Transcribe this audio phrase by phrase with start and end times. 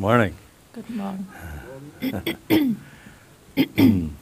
[0.00, 0.34] Morning.
[0.72, 1.26] Guten Morgen.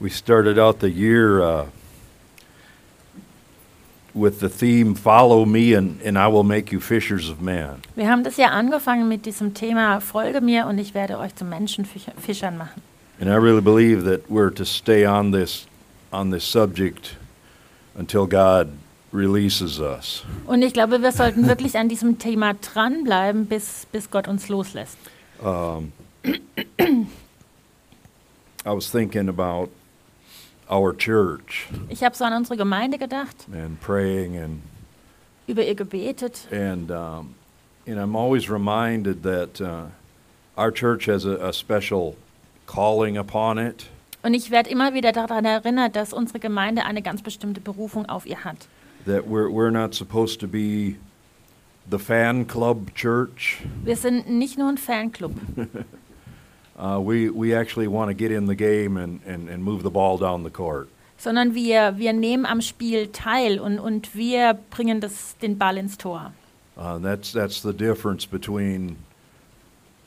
[0.00, 1.66] We started out the year uh,
[4.14, 7.82] with the theme Follow Me and, and I will make you fishers of men.
[7.94, 11.44] Wir haben das Jahr angefangen mit diesem Thema Folge mir und ich werde euch zu
[11.44, 12.80] Menschenfischern machen.
[13.20, 15.66] And I really believe that we're to stay on this,
[16.10, 17.16] on this subject
[17.94, 18.70] until God
[19.12, 20.24] releases us.
[20.46, 24.98] Und ich glaube, wir sollten wirklich an diesem Thema dranbleiben, bis, bis Gott uns loslässt.
[25.40, 25.92] Um,
[28.64, 29.70] I was thinking about
[30.68, 34.62] our church Ich habe so an unsere Gemeinde gedacht, and praying and
[35.46, 37.34] über ihr gebetet And um,
[37.86, 39.86] and I'm always reminded that uh,
[40.56, 42.16] our church has a, a special
[42.66, 43.86] calling upon it.
[44.22, 48.26] und ich werde immer wieder daran erinnert, dass unsere Gemeinde eine ganz bestimmte Berufung auf
[48.26, 48.66] ihr hat.
[49.06, 50.96] That we're we're not supposed to be
[51.88, 53.58] the fan club church.
[53.84, 55.32] Wir sind nicht nur ein Fanclub,
[56.78, 59.90] Uh, we we actually want to get in the game and, and, and move the
[59.90, 60.88] ball down the court.
[61.18, 65.98] sondern wir, wir nehmen am Spiel teil und, und wir bringen das, den Ball ins
[65.98, 66.32] Tor.
[66.76, 68.96] Uh, that's that's the difference between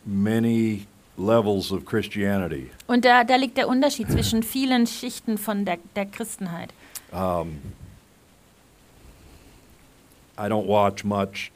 [0.05, 2.71] many levels of Christianity.
[2.87, 6.73] Und da, da liegt der Unterschied zwischen vielen Schichten von der, der Christenheit.
[7.11, 7.59] Um,
[10.41, 11.51] I don't watch much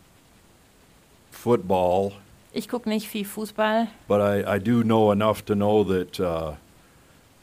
[1.31, 2.13] football.
[2.53, 6.53] Ich gucke nicht viel Fußball, But I, I do know enough to know that uh,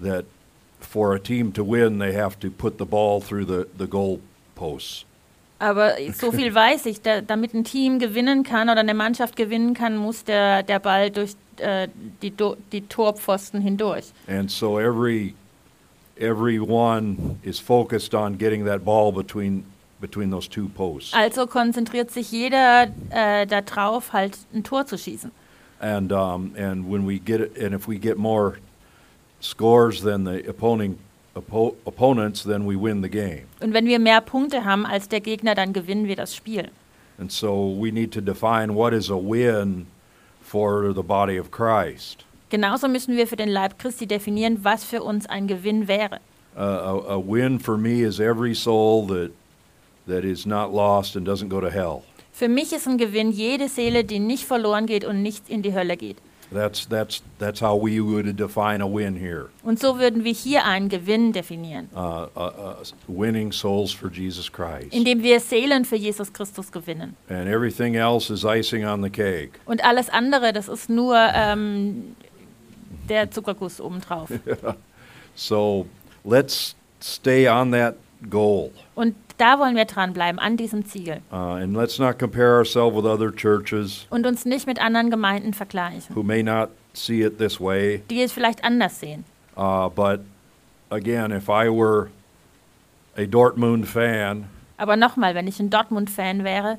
[0.00, 0.24] that
[0.80, 4.20] for a team to win, they have to put the ball through the, the goal
[4.54, 5.04] posts.
[5.58, 9.74] aber so viel weiß ich, da, damit ein Team gewinnen kann oder eine Mannschaft gewinnen
[9.74, 11.88] kann, muss der, der Ball durch äh,
[12.20, 14.12] die, Do die Torpfosten hindurch.
[14.26, 15.34] And so every
[16.18, 19.64] everyone is focused on getting that ball between
[20.02, 21.14] between those two posts.
[21.14, 25.30] Also konzentriert sich jeder äh, darauf, halt ein Tor zu schießen.
[25.80, 28.58] And um, and when we get it, and if we get more
[29.40, 30.98] scores than the opposing
[31.34, 33.46] oppo- opponents, then we win the game.
[33.60, 36.68] Und wenn wir mehr Punkte haben als der Gegner, dann gewinnen wir das Spiel.
[37.18, 39.86] And so we need to define what is a win
[40.40, 42.24] for the body of Christ.
[42.50, 46.20] Genauso müssen wir für den Leib Christi definieren, was für uns ein Gewinn wäre.
[46.54, 49.30] Uh, a, a win for me is every soul that
[50.06, 52.02] that is not lost and doesn't go to hell.
[52.32, 55.74] Für mich ist ein Gewinn jede Seele, die nicht verloren geht und nicht in die
[55.74, 56.16] Hölle geht.
[56.50, 59.48] That's that's that's how we would define a win here.
[59.62, 62.74] Und so würden wir hier einen Gewinn definieren, Uh, uh, uh,
[63.08, 64.92] winning souls for Jesus Christ.
[64.92, 67.16] indem wir Seelen für Jesus Christus gewinnen.
[67.30, 69.52] And everything else is icing on the cake.
[69.64, 72.16] Und alles andere, das ist nur ähm,
[73.08, 74.28] der Zuckerguss obendrauf.
[75.34, 75.86] So
[76.24, 77.96] let's stay on that
[78.30, 78.70] goal.
[78.94, 81.20] Und da wollen wir dranbleiben, an diesem Ziel.
[81.32, 85.52] Uh, and let's not compare ourselves with other churches Und uns nicht mit anderen Gemeinden
[85.54, 88.02] vergleichen, who may not see it this way.
[88.10, 89.24] die es vielleicht anders sehen.
[89.56, 90.20] Uh, but
[90.90, 92.08] again, if I were
[93.16, 94.46] a Dortmund fan,
[94.78, 96.78] Aber nochmal, wenn ich ein Dortmund-Fan wäre,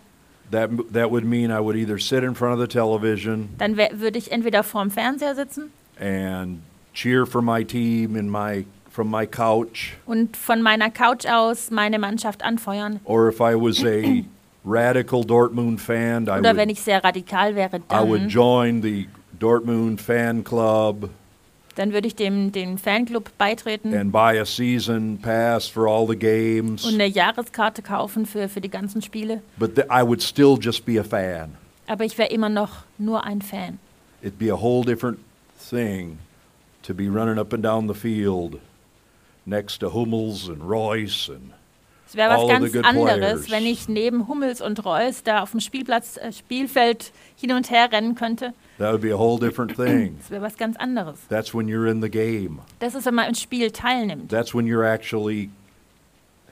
[0.52, 4.00] that, that would mean I would either sit in front of the television dann wär-
[4.00, 6.60] würde ich entweder vorm Fernseher sitzen and
[6.94, 11.98] cheer for my team in my, from my couch, und von meiner Couch aus meine
[12.00, 13.00] Mannschaft anfeuern.
[13.06, 14.24] or if I was a
[14.66, 18.82] radical Dortmund fan, I Oder wenn would, ich sehr radikal wäre, I would dann, join
[18.82, 19.08] the
[19.40, 21.10] Dortmund fan club
[21.76, 26.16] dann würde ich dem den Fanclub beitreten and buy a season pass for all the
[26.16, 26.86] games.
[26.86, 29.42] und eine Jahreskarte kaufen für, für die ganzen Spiele.
[29.58, 31.56] But th- I would still just be a fan.
[31.88, 33.80] Aber ich wäre immer noch nur ein Fan.
[34.22, 35.18] It'd be a whole different
[35.70, 36.20] thing
[36.84, 38.60] to be running up and down the field
[39.46, 41.52] next to Hummels and Royce and
[42.08, 46.18] Es wäre was ganz anderes, wenn ich neben Hummels und Reus da auf dem Spielplatz,
[46.18, 48.54] äh, Spielfeld hin und her rennen könnte.
[48.78, 50.18] that would be a whole different thing.
[50.20, 51.18] Das wäre was ganz anderes.
[51.30, 52.60] That's when you're in the game.
[52.80, 54.30] Das ist, wenn man im Spiel teilnimmt.
[54.30, 55.50] That's when you're actually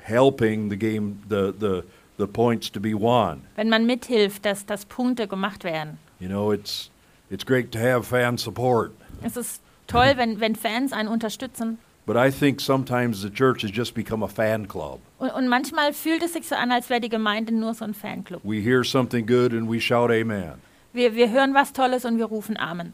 [0.04, 1.84] helping the game the the
[2.18, 3.42] the points to be won.
[3.56, 5.98] Wenn man mithilft, dass, dass Punkte gemacht werden.
[6.20, 6.90] You know, it's
[7.30, 8.92] it's great to have fan support,
[9.22, 11.78] Es ist toll, wenn, wenn Fans einen unterstützen.
[12.12, 15.00] But I think sometimes the church has just become a fan club.
[15.18, 17.94] Und, und manchmal fühlt es sich so an, als wäre die Gemeinde nur so ein
[17.94, 18.42] Fanclub.
[18.44, 20.56] We hear something good and we shout amen.
[20.92, 22.94] Wir, wir hören was Tolles und wir rufen Amen.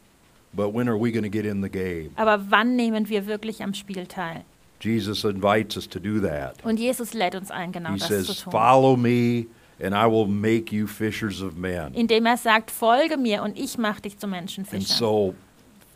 [0.52, 2.10] But when are we going to get in the game?
[2.14, 4.44] Aber wann nehmen wir wirklich am Spiel teil?
[4.80, 6.54] Jesus invites us to do that.
[6.64, 8.52] Und Jesus lädt uns ein, genau he das says, zu tun.
[8.52, 9.46] Follow me,
[9.82, 11.92] and I will make you fishers of men.
[11.94, 14.96] Indem er sagt, folge mir und ich mache dich zu And Menschenfischern.
[14.96, 15.34] so,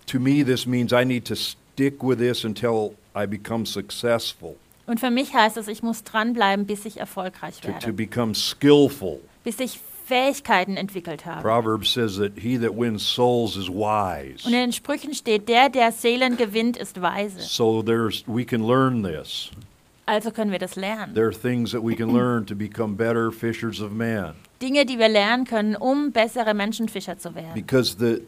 [0.06, 1.36] to me, this means I need to
[1.74, 6.66] stick with this until I become successful, Und für mich heißt es, ich muss dranbleiben,
[6.66, 7.92] bis ich erfolgreich to, to werde.
[7.92, 11.42] become skillful, Bis ich Fähigkeiten entwickelt haben.
[11.42, 14.44] Proverbs says that he that wins souls is wise.
[14.44, 17.40] Und in den Sprüchen steht, der, der Seelen gewinnt, ist weise.
[17.40, 19.50] So there's we can learn this.
[20.04, 21.14] Also können wir das lernen.
[21.14, 24.34] There are things that we can learn to become better fishers of men.
[24.60, 27.54] Dinge, die wir lernen können, um bessere Menschenfischer zu werden.
[27.54, 28.22] Because the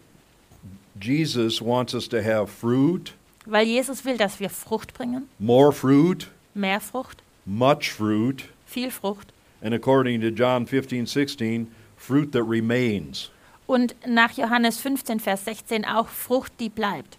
[1.00, 3.12] Jesus wants us to have fruit,
[3.46, 9.32] Weil Jesus will, dass wir Frucht bringen, more fruit, mehr Frucht, much fruit, viel Frucht.
[9.62, 13.30] and according to John 15, 16, fruit that remains.
[13.66, 17.16] Und nach Johannes 15, Vers 16 auch Frucht, die bleibt.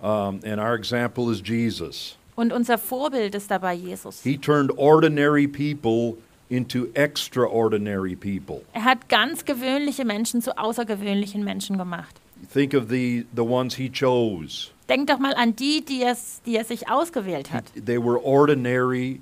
[0.00, 2.16] Um, and our example is Jesus.
[2.36, 4.22] Und unser Vorbild ist dabei Jesus.
[4.22, 6.16] He turned ordinary people
[6.48, 8.62] into extraordinary people.
[8.72, 12.20] Er hat ganz gewöhnliche Menschen zu außergewöhnlichen Menschen gemacht.
[12.52, 14.70] Think of the, the ones he chose.
[14.88, 17.64] Denk doch mal an die, die, es, die er sich ausgewählt hat.
[17.74, 19.20] They were ordinary,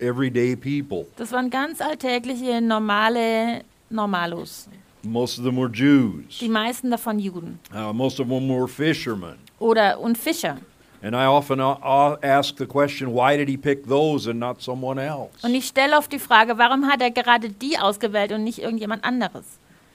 [0.00, 1.06] everyday people.
[1.16, 4.68] Das waren ganz alltägliche, normale Normalos.
[5.04, 6.38] Most of them were Jews.
[6.40, 7.60] Die meisten davon Juden.
[7.72, 9.36] Uh, most of them were fishermen.
[9.60, 10.58] Oder und Fischer.
[11.02, 14.60] And I often uh, uh, ask the question, why did he pick those and not
[14.60, 15.30] someone else?
[15.42, 19.04] Und ich stelle oft die Frage, warum hat er gerade die ausgewählt und nicht irgendjemand
[19.04, 19.44] anderes?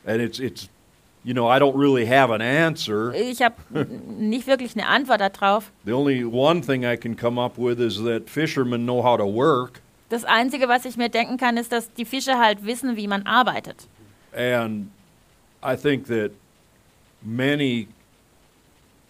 [0.06, 0.70] And it's, it's,
[1.24, 3.14] you know, I don't really have an answer.
[3.14, 3.56] Ich habe
[4.08, 5.72] nicht wirklich eine Antwort darauf.
[5.86, 9.26] The only one thing I can come up with is that fishermen know how to
[9.26, 9.82] work.
[10.10, 13.26] Das Einzige, was ich mir denken kann, ist, dass die Fischer halt wissen, wie man
[13.26, 13.88] arbeitet.
[14.34, 14.92] And
[15.64, 16.32] I think that
[17.22, 17.88] many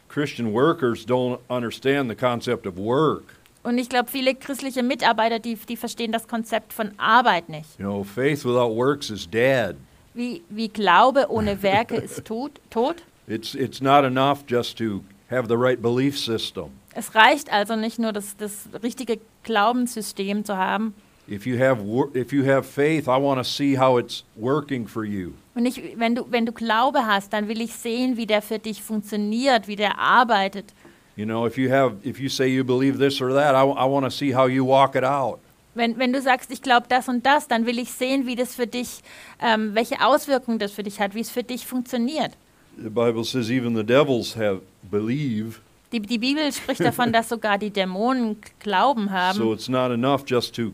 [0.09, 3.35] Christian workers don't understand the concept of work.
[3.63, 7.79] Und ich glaube, viele christliche Mitarbeiter, die, die verstehen das Konzept von Arbeit nicht.
[7.79, 9.75] You know, faith without works is dead.
[10.13, 13.03] Wie, wie Glaube ohne Werke ist tot, tot.
[13.27, 16.71] It's, it's not enough just to have the right belief system.
[16.93, 20.93] Es reicht also nicht nur, das, das richtige Glaubenssystem zu haben.
[21.29, 21.79] If you have,
[22.13, 25.31] if you have faith, I want to see how it's working for you.
[25.55, 28.59] Und ich, wenn, du, wenn du Glaube hast, dann will ich sehen, wie der für
[28.59, 30.73] dich funktioniert, wie der arbeitet.
[31.15, 33.85] You know, if you have, if you say you believe this or that, I, I
[33.85, 35.39] want to see how you walk it out.
[35.73, 38.55] Wenn, wenn du sagst, ich glaube das und das, dann will ich sehen, wie das
[38.55, 39.01] für dich,
[39.41, 42.31] ähm, welche Auswirkungen das für dich hat, wie es für dich funktioniert.
[42.77, 45.59] The Bible says even the devils have believe.
[45.91, 49.37] Die, die Bibel spricht davon, dass sogar die Dämonen Glauben haben.
[49.37, 50.73] So it's not enough just to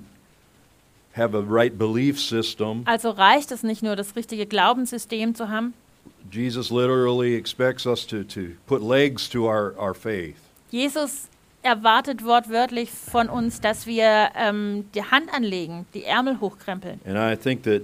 [1.15, 2.83] have a right belief system.
[2.85, 5.73] Also reicht es nicht nur, das richtige Glaubenssystem zu haben.
[6.31, 10.37] Jesus literally expects us to, to put legs to our, our faith.
[10.71, 11.29] Jesus
[11.67, 16.99] erwartet wortwörtlich von uns, dass wir ähm, die Hand anlegen, die Ärmel hochkrempeln.
[17.05, 17.81] And I think that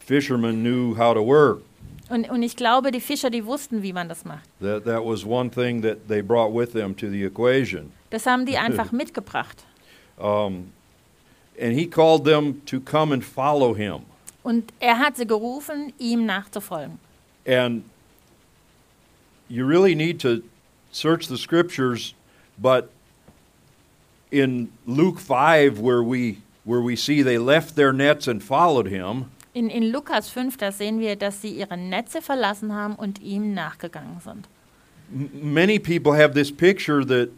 [0.00, 1.62] fishermen knew how to work.
[2.08, 4.48] Und, und ich glaube, die Fischer, die wussten, wie man das macht.
[4.60, 7.92] That, that was one thing that they brought with them to the equation.
[8.10, 9.64] Das haben die einfach mitgebracht.
[10.16, 10.72] Um,
[11.60, 14.00] and he called them to come and follow him.
[14.42, 16.98] Und er hat sie gerufen, ihm nachzufolgen.
[17.46, 17.84] And
[19.48, 20.42] you really need to
[20.90, 22.14] search the scriptures,
[22.60, 22.90] but
[24.30, 29.30] in Luke 5, where we, where we see they left their nets and followed him,
[29.54, 33.54] In, in Lukas 5, da sehen wir, dass sie ihre Netze verlassen haben und ihm
[33.54, 34.46] nachgegangen sind.
[35.10, 37.30] many people have this picture that,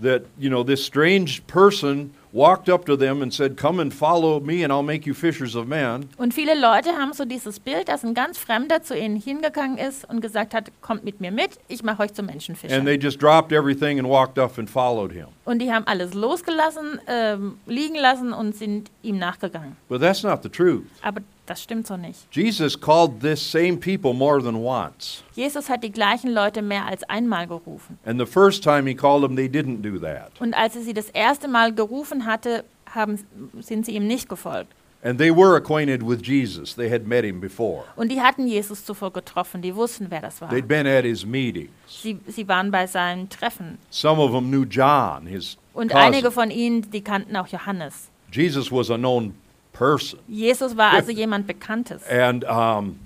[0.00, 4.40] that, you know, this strange person walked up to them and said, Come and follow
[4.40, 6.08] me, and I'll make you fishers of men.
[6.16, 10.08] Und viele Leute haben so dieses Bild, dass ein ganz Fremder zu ihnen hingegangen ist
[10.08, 12.78] und gesagt hat, kommt mit mir mit, ich mache euch zu Menschenfischern.
[12.78, 15.26] And they just dropped everything and walked up and followed him.
[15.44, 19.76] Und die haben alles losgelassen, ähm, liegen lassen und sind ihm nachgegangen.
[19.88, 20.84] But that's not the truth.
[21.02, 22.26] Aber das stimmt so nicht.
[22.30, 25.22] Jesus called this same people more than once.
[25.34, 27.98] Jesus hat die gleichen Leute mehr als einmal gerufen.
[28.04, 30.30] And the first time he called them, they didn't do that.
[30.40, 33.18] Und als er sie das erste Mal gerufen hatte, haben,
[33.60, 34.72] sind sie ihm nicht gefolgt.
[35.04, 36.76] And they were acquainted with Jesus.
[36.76, 37.84] They had met him before.
[37.96, 40.48] Und die hatten Jesus zuvor getroffen, die wussten, wer das war.
[40.48, 41.70] They'd been at his meetings.
[41.88, 43.78] Sie, sie waren bei seinen Treffen.
[43.90, 46.06] Some of them knew John, his Und cousin.
[46.06, 48.10] einige von ihnen, die kannten auch Johannes.
[48.30, 49.34] Jesus was a known
[49.72, 50.18] person.
[50.28, 52.02] Jesus war also jemand Bekanntes.
[52.08, 52.98] And, um,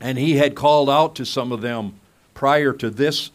[0.00, 1.94] and he had called out to some of them
[2.34, 3.30] prior to this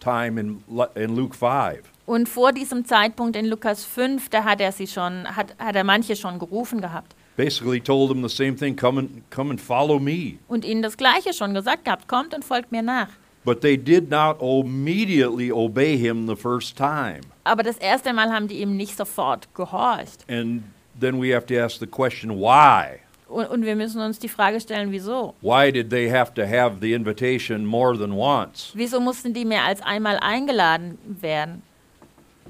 [0.00, 0.62] time in,
[0.94, 1.82] in Luke 5.
[2.06, 5.84] Und vor diesem Zeitpunkt in Lukas 5, da hat er sie schon, hat, hat er
[5.84, 7.14] manche schon gerufen gehabt.
[7.36, 10.38] Basically told them the same thing come and, come and follow me.
[10.48, 13.08] Und ihnen das Gleiche schon gesagt gehabt, kommt und folgt mir nach.
[13.44, 17.20] But they did not immediately obey him the first time.
[17.44, 20.24] Aber das erste Mal haben die ihm nicht sofort gehorcht.
[20.28, 20.64] And
[21.00, 23.00] then we have to ask the question why?
[23.28, 25.34] Und, und wir müssen uns die Frage stellen, wieso?
[25.40, 28.72] Why did they have to have the invitation more than once?
[28.74, 31.62] Wieso mussten die mehr als einmal eingeladen werden?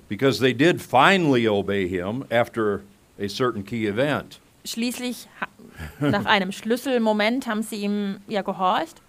[0.08, 2.82] Because they did finally obey him after
[3.18, 4.40] a certain key event.
[4.64, 5.28] schließlich,
[6.00, 9.00] nach einem Schlüsselmoment, haben sie ihm ja gehorcht.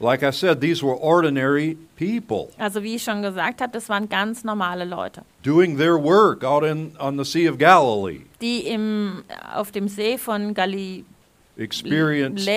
[0.00, 4.08] Like I said, these were ordinary people Also wie ich schon gesagt habe, das waren
[4.08, 8.20] ganz normale Leute, doing their work out in on the Sea of Galilee.
[8.40, 9.24] die im,
[9.54, 11.04] auf dem See von Galiläa
[11.56, 12.48] Experienced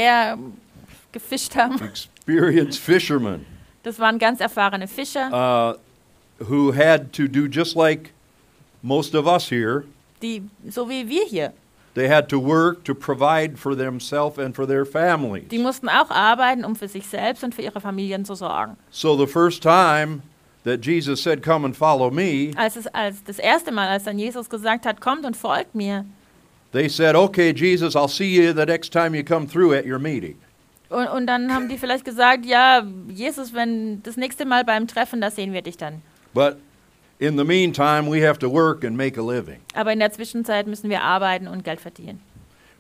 [1.12, 1.82] gefischt haben.
[1.82, 3.46] experienced fishermen
[3.84, 8.12] Das waren ganz erfahrene Fischer, uh, who had to do just like
[8.84, 9.84] most of us here.
[10.22, 11.54] die so wie wir hier.
[11.94, 15.50] They had to work to provide for themselves and for their families.
[15.50, 18.78] Die mussten auch arbeiten, um für sich selbst und für ihre Familien zu sorgen.
[18.92, 20.22] So the first time
[20.64, 24.18] that Jesus said, "Come and follow me," Als es als das erste Mal, als dann
[24.18, 26.06] Jesus gesagt hat, kommt und folgt mir,
[26.72, 30.00] they said, "Okay, Jesus, I'll see you the next time you come through at your
[30.00, 30.38] meeting."
[30.92, 35.22] Und, und dann haben die vielleicht gesagt, ja, Jesus, wenn das nächste Mal beim Treffen,
[35.22, 36.02] da sehen wir dich dann.
[36.34, 36.58] But
[37.22, 39.62] in the meantime, we have to work and make a living.
[39.76, 42.20] Aber in der Zwischenzeit müssen wir arbeiten und Geld verdienen.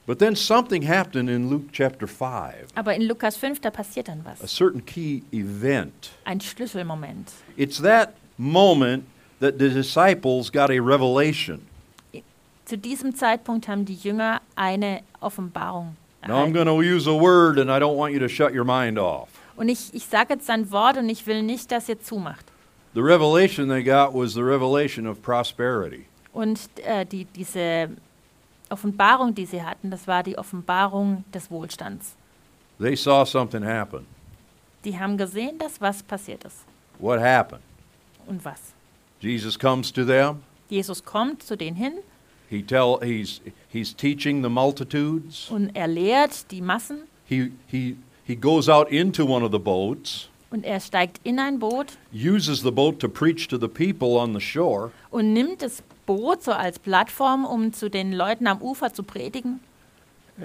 [0.08, 4.22] But then something happened in Luke chapter 5, Aber in Lukas 5, da passiert dann
[4.26, 4.52] a was.
[4.52, 6.10] certain key event.
[6.26, 7.32] Ein Schlüsselmoment.
[7.56, 9.06] It's that moment
[9.40, 11.62] that the disciples got a revelation.
[12.66, 15.96] Zu diesem Zeitpunkt haben die Jünger eine Offenbarung
[16.28, 16.54] Now I'm erhalten.
[16.54, 19.30] going to use a word and I don't want you to shut your mind off.
[19.56, 22.46] Und ich, ich sage jetzt ein Wort und ich will nicht, dass ihr zumacht.
[22.94, 26.06] The revelation they got was the revelation of prosperity.
[26.34, 27.90] Und äh, die, diese
[28.70, 32.16] Offenbarung, die sie hatten, das war die Offenbarung des Wohlstands.
[32.80, 34.06] They saw something happen.
[34.84, 36.66] Die haben gesehen, dass was passiert ist.
[37.00, 37.62] What happened?
[38.28, 38.74] Und was?
[39.20, 40.42] Jesus comes to them.
[40.70, 41.94] Jesus kommt zu denen hin
[42.50, 45.50] He tell he's he's teaching the multitudes.
[45.50, 47.96] und er lehrt die Massen He he
[48.26, 52.62] he goes out into one of the boats, und er steigt in ein Boot uses
[52.62, 56.52] the boat to preach to the people on the shore, und nimmt das Boot so
[56.52, 59.60] als Plattform, um zu den Leuten am Ufer zu predigen.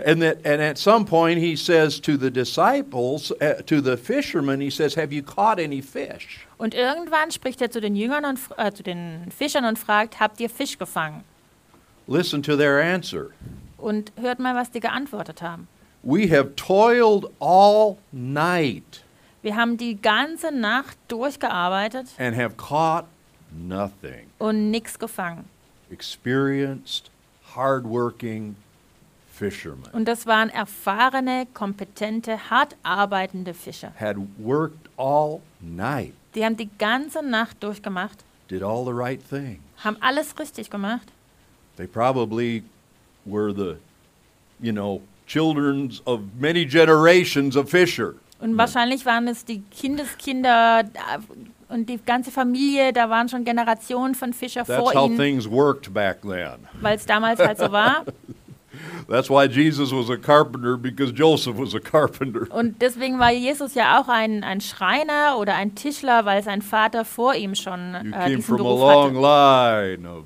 [0.05, 4.61] and that and at some point he says to the disciples, uh, to the fishermen,
[4.61, 8.39] he says, "Have you caught any fish?" Und irgendwann spricht er zu den Jüngern und
[8.57, 11.25] äh, zu den Fischern und fragt: Habt ihr Fisch gefangen?
[12.07, 13.31] Listen to their answer.
[13.79, 15.69] Und hört mal, was die geantwortet haben.
[16.03, 19.03] We have toiled all night
[19.47, 23.05] Wir haben die ganze Nacht durchgearbeitet and have caught
[23.57, 24.27] nothing.
[24.41, 25.45] und nichts gefangen.
[25.89, 27.13] Experienced,
[27.55, 28.57] hardworking
[29.33, 33.93] fishermen Und das waren erfahrene, kompetente, hart arbeitende Fischer.
[34.01, 39.61] had worked all night, Die haben die ganze Nacht durchgemacht, did all the right thing.
[39.85, 41.07] haben alles richtig gemacht.
[41.77, 42.65] They probably
[43.25, 43.77] were the,
[44.59, 48.17] you know, children of many generations of fisher.
[48.39, 51.19] Und wahrscheinlich waren es die Kindeskinder da-
[51.69, 55.51] und die ganze Familie, da waren schon Generationen von Fischer That's vor how ihnen, things
[55.51, 56.59] worked back then.
[56.81, 58.05] weil es damals halt so war.
[59.09, 62.47] That's why Jesus was a carpenter because Joseph was a carpenter.
[62.55, 67.05] Und deswegen war Jesus ja auch ein, ein Schreiner oder ein Tischler, weil sein Vater
[67.07, 69.97] vor ihm schon You äh, came diesen from a Beruf long hatte.
[69.97, 70.25] line of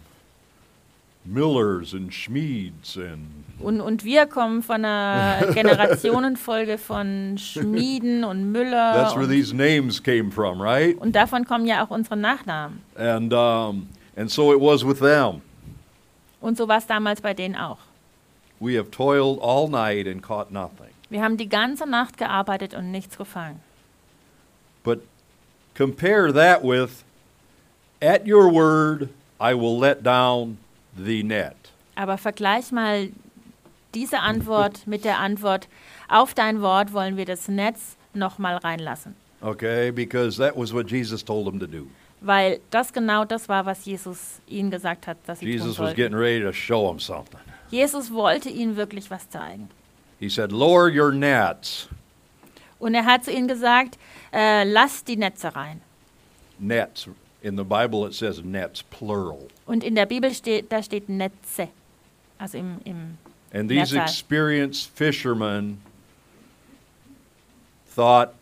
[1.24, 8.94] millers and schmieds and Und, und wir kommen von einer Generationenfolge von Schmieden und Müller.
[8.94, 10.96] that's where Und, these names came from, right?
[10.98, 12.80] und davon kommen ja auch unsere Nachnamen.
[12.96, 15.42] And um, and so it was with them.
[16.40, 17.78] Und so war es damals bei denen auch.
[18.60, 20.88] We have toiled all night and caught nothing.
[21.10, 23.60] Wir haben die ganze Nacht gearbeitet und nichts gefangen.
[24.84, 25.00] But
[25.76, 27.04] compare that with,
[28.00, 29.08] at your word,
[29.40, 30.58] I will let down
[30.96, 31.56] the net.
[31.96, 33.08] Aber vergleich mal
[33.94, 35.68] diese Antwort mit der Antwort,
[36.08, 39.16] auf dein Wort wollen wir das Netz nochmal reinlassen.
[39.40, 41.86] Okay, because that was what Jesus told them to do.
[42.20, 45.94] Weil das genau das war, was Jesus ihnen gesagt hat, dass sie Jesus tun was
[45.94, 47.40] getting ready to show them something.
[47.70, 49.70] Jesus wollte ihnen wirklich was zeigen.
[50.18, 51.88] He said, Lower your nets.
[52.78, 53.98] Und er hat zu ihnen gesagt,
[54.32, 55.80] äh, lasst die Netze rein.
[56.58, 57.08] Nets.
[57.42, 59.48] In the Bible, it says nets, plural.
[59.64, 61.68] Und in der Bibel steht, da steht Netze.
[62.38, 63.18] Also im, im
[63.52, 64.02] And these Mehrzahl.
[64.02, 65.80] experienced fishermen
[67.88, 68.34] thought,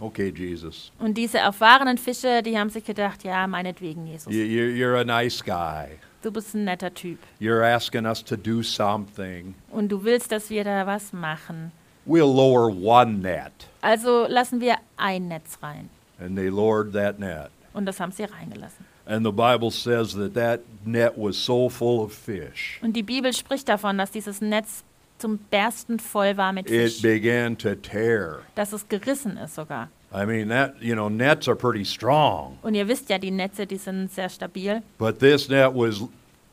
[0.00, 4.32] okay, Jesus, und diese erfahrenen Fischer, die haben sich gedacht, ja, meinetwegen, Jesus.
[4.32, 5.98] you, you, you're a nice guy.
[6.22, 7.18] Du bist ein netter Typ.
[7.38, 9.54] You're asking us to do something.
[9.70, 11.70] Und du willst, dass wir da was machen.
[12.06, 13.52] We'll lower one net.
[13.82, 15.90] Also lassen wir ein Netz rein.
[16.18, 17.50] And they lowered that net.
[17.74, 18.86] Und das haben sie reingelassen.
[19.06, 23.32] And the Bible says that that net was so full of fish, Und die Bibel
[23.32, 24.82] spricht davon, dass dieses Netz
[25.18, 27.02] zum Bersten voll war mit it Fisch.
[27.02, 28.40] began to tear.
[28.54, 29.88] Dass es gerissen ist sogar.
[30.12, 32.58] I mean, that, you know, nets are pretty strong.
[32.62, 34.80] Und ihr wisst ja, die Netze, die sind sehr stabil.
[34.96, 36.00] But this net was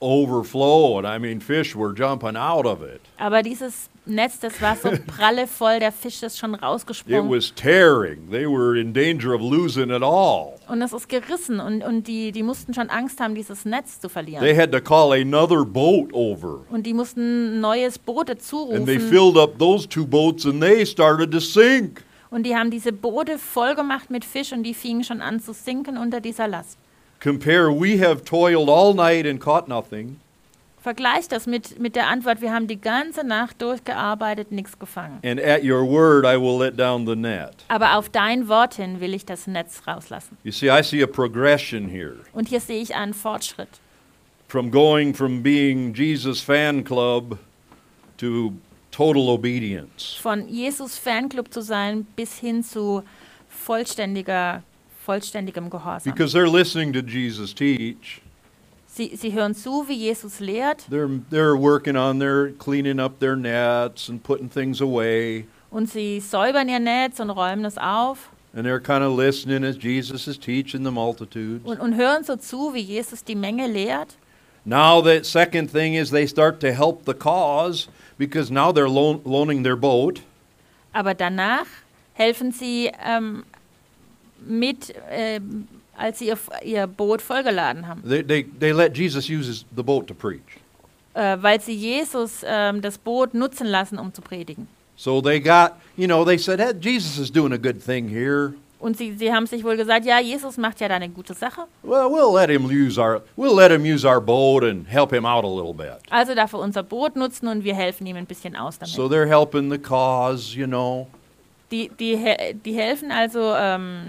[0.02, 1.06] overflowing.
[1.06, 3.02] I mean, fish were jumping out of it.
[3.18, 7.30] Aber dieses Netz, das war so prallevoll, der Fisch ist schon It rausgesprungen.
[7.30, 8.30] was tearing.
[8.32, 10.54] They were in danger of losing it all.
[10.68, 14.10] Und es ist gerissen und, und die, die mussten schon Angst haben, dieses Netz zu
[14.10, 14.44] verlieren.
[14.44, 16.62] They had to call another boat over.
[16.72, 19.00] und die mussten ein neues Boote And they zurufen.
[19.10, 22.04] filled up those two boats and they started to sink.
[22.32, 25.54] Und die haben diese Boote voll gemacht mit Fisch und die fingen schon an zu
[25.54, 26.78] sinken unter dieser Last.
[27.22, 30.20] Compare, we have toiled all night and caught nothing.
[30.82, 35.20] Vergleich das mit, mit der Antwort, wir haben die ganze Nacht durchgearbeitet, nichts gefangen.
[35.24, 37.54] And at your word, I will let down the net.
[37.68, 40.38] Aber auf dein Wort hin will ich das Netz rauslassen.
[40.44, 43.70] You see, I see a progression here Und hier sehe ich einen Fortschritt.
[44.48, 47.38] from going from being Jesus fan club
[48.18, 48.54] to
[48.92, 50.18] total obedience.
[50.20, 53.04] Von Jesus Fanclub zu sein bis hin zu
[53.48, 54.64] vollständiger,
[55.06, 56.12] vollständigem Gehorsam.
[56.12, 58.22] Because they're listening to Jesus teach.
[59.02, 63.36] Sie, sie hören zu, wie Jesus lehrt They're, they're working on their cleaning up their
[63.36, 65.46] nets and putting things away.
[65.72, 69.76] und sie säubern ihr Netz und räumen es auf And they're kind of listening as
[69.82, 71.66] Jesus is teaching the multitudes.
[71.66, 74.18] und, und hören so zu, wie Jesus die Menge lehrt.
[74.66, 77.88] Now, the second thing is they start to help the cause
[78.20, 80.22] because now they're loan, loaning their boat.
[80.94, 81.66] Aber danach
[82.14, 83.46] helfen sie ähm,
[84.46, 85.68] mit, ähm,
[86.02, 89.84] als sie ihr, ihr Boot vollgeladen haben, They, they, they let Jesus use his, the
[89.84, 90.42] boat to preach.
[91.14, 94.68] äh, weil sie Jesus ähm, das Boot nutzen lassen, um zu predigen.
[94.96, 98.54] So they got, you know, they said, hey, Jesus is doing a good thing here.
[98.80, 101.62] Und sie, sie haben sich wohl gesagt, ja, Jesus macht ja da eine gute Sache.
[101.84, 105.24] Well, we'll let him use our we'll let him use our boat and help him
[105.26, 106.00] out a little bit.
[106.10, 108.96] Also darf er unser Boot nutzen und wir helfen ihm ein bisschen aus damit.
[108.96, 111.08] So they're helping the cause, you know.
[111.72, 112.18] Die, die,
[112.66, 114.02] die helfen also ähm,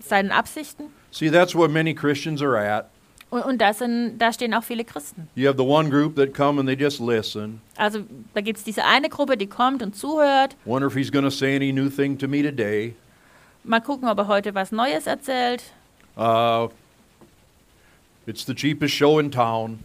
[0.00, 0.84] seinen Absichten.
[1.18, 2.90] See, that's where many Christians are at.
[3.30, 5.28] Und, und das sind, da stehen auch viele Christen.
[5.34, 7.60] You have the one group that come and they just listen.
[7.76, 10.54] Also da gibt es diese eine Gruppe, die kommt und zuhört.
[10.64, 12.94] Wonder if he's going to say any new thing to me today.
[13.64, 15.64] Mal gucken, ob er heute was Neues erzählt.
[16.16, 16.68] Uh,
[18.24, 19.80] it's the cheapest show in town.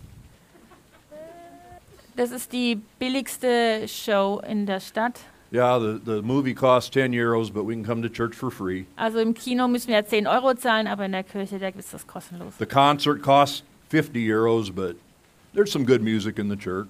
[2.15, 5.22] Das ist die billigste Show in der Stadt.
[5.54, 8.88] Yeah, the, the movie costs 10 euros, but we can come to church for free.
[8.98, 11.94] Also im Kino müssen wir ja 10 Euro zahlen, aber in der Kirche, da ist
[11.94, 12.56] das kostenlos.
[12.58, 14.96] The concert costs 50 euros, but
[15.54, 16.89] there's some good music in the church.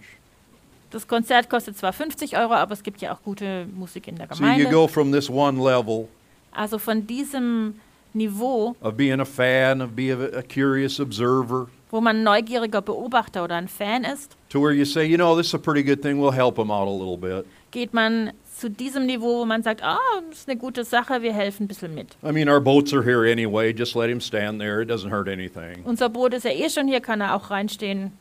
[0.91, 4.27] Das Konzert kostet zwar 50 Euro, aber es gibt ja auch gute Musik in der
[4.31, 4.69] So you Gemeinde.
[4.69, 6.07] go from this one level
[6.51, 7.73] Also von diesem
[8.13, 12.81] Niveau, of being a fan, of being a, a curious observer, wo man ein neugieriger
[12.81, 15.83] Beobachter oder ein Fan ist, to where you say, you know, this is a pretty
[15.83, 17.45] good thing, we'll help them out a little bit.
[17.71, 18.31] geht man
[18.63, 19.99] zu diesem Niveau, wo man sagt, ah,
[20.29, 22.15] das ist eine gute Sache, wir helfen ein bisschen mit.
[22.23, 25.27] I mean, our boats are here anyway, just let him stand there, it doesn't hurt
[25.27, 25.83] anything.
[25.83, 28.13] Unser Boot ist ja eh schon hier, kann er auch reinstehen,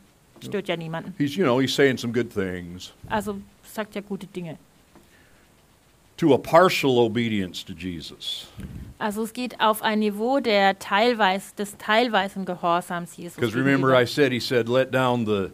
[0.43, 1.15] stört ja niemanden.
[1.17, 2.91] He's, you know, he's saying some good things.
[3.09, 4.57] Also sagt ja gute Dinge.
[6.17, 8.47] To a partial obedience to Jesus.
[8.99, 13.37] Also es geht auf ein Niveau der teilweise, des teilweisen Gehorsams Jesus.
[13.37, 13.95] Because remember.
[13.95, 15.51] I said, he said, let down the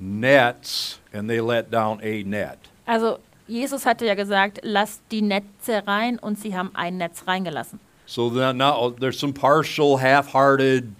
[0.00, 2.58] nets, and they let down a net.
[2.86, 7.78] Also Jesus hatte ja gesagt, lasst die Netze rein und sie haben ein Netz reingelassen.
[8.06, 10.92] So now there's some partial, half-hearted,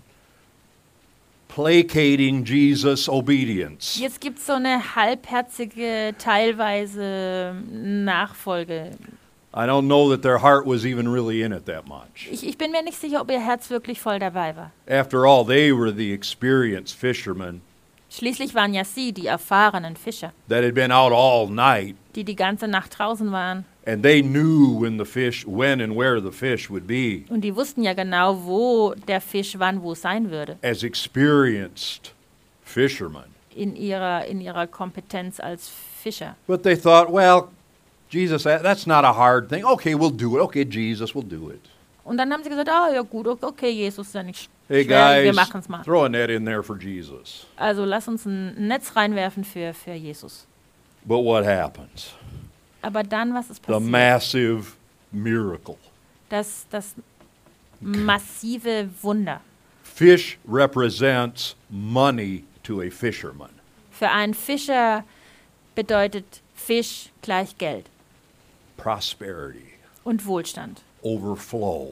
[1.48, 3.98] placating Jesus obedience.
[3.98, 8.90] Jetzt gibt es so eine halbherzige, teilweise Nachfolge.
[9.54, 12.28] I don't know that their heart was even really in it that much.
[12.30, 14.70] Ich, ich bin mir nicht sicher, ob ihr Herz wirklich voll dabei war.
[14.86, 17.62] After all, they were the experienced fishermen
[18.16, 22.34] Schließlich waren ja sie die erfahrenen Fischer, that had been out all night, die die
[22.36, 23.64] ganze Nacht draußen waren.
[23.86, 27.24] and they knew when the fish, when and where the fish would be.
[27.28, 30.56] Und die wussten ja genau, wo der Fisch wann wo sein würde.
[30.62, 32.12] As experienced
[32.64, 33.24] fishermen.
[33.54, 35.70] In ihrer, in ihrer Kompetenz als
[36.02, 36.36] Fischer.
[36.46, 37.48] But they thought, well,
[38.10, 39.64] Jesus, that- that's not a hard thing.
[39.64, 40.42] Okay, we'll do it.
[40.42, 41.60] Okay, Jesus, we'll do it.
[42.06, 44.84] Und dann haben sie gesagt, ah ja gut, ok- okay, Jesus ist ja nicht Hey
[44.84, 45.82] schwer, wir guys, machen es mal.
[45.82, 47.46] throw a net in there for Jesus.
[47.56, 50.46] Also lass uns ein Netz reinwerfen für, für Jesus.
[51.04, 52.12] But what happens?
[52.82, 53.90] Aber dann, was ist The passiert?
[53.90, 54.64] massive
[55.12, 55.76] miracle.
[56.28, 56.94] Das, das
[57.80, 59.40] massive Wunder.
[59.82, 63.50] Fish represents money to a fisherman.
[63.90, 65.04] Für einen Fischer
[65.74, 67.86] bedeutet Fisch gleich Geld
[68.76, 69.62] Prosperity,
[70.04, 71.90] und Wohlstand, overflow,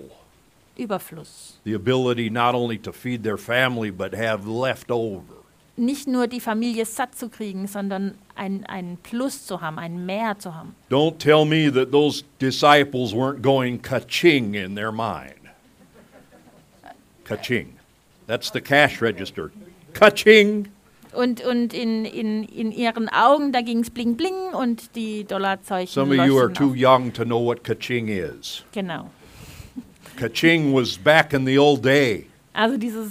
[0.76, 1.52] Überfluss.
[1.64, 5.34] the ability not only to feed their family but have left over.
[5.76, 10.38] Nicht nur die Familie satt zu kriegen, sondern ein, ein Plus zu haben, ein Mehr
[10.38, 10.74] zu haben.
[10.88, 15.40] Don't tell me that those disciples weren't going ka-ching in their mind.
[17.24, 17.74] Ka-ching.
[18.26, 19.50] That's the cash register.
[19.94, 20.68] Ka-ching.
[21.14, 25.92] Und, und in, in, in ihren Augen, da ging es bling bling und die Dollarzeichen
[25.92, 26.76] Some of you are too auf.
[26.76, 28.64] young to know what ka-ching is.
[28.72, 29.10] Genau.
[30.16, 33.10] Ka-ching was back in the old day Also dieses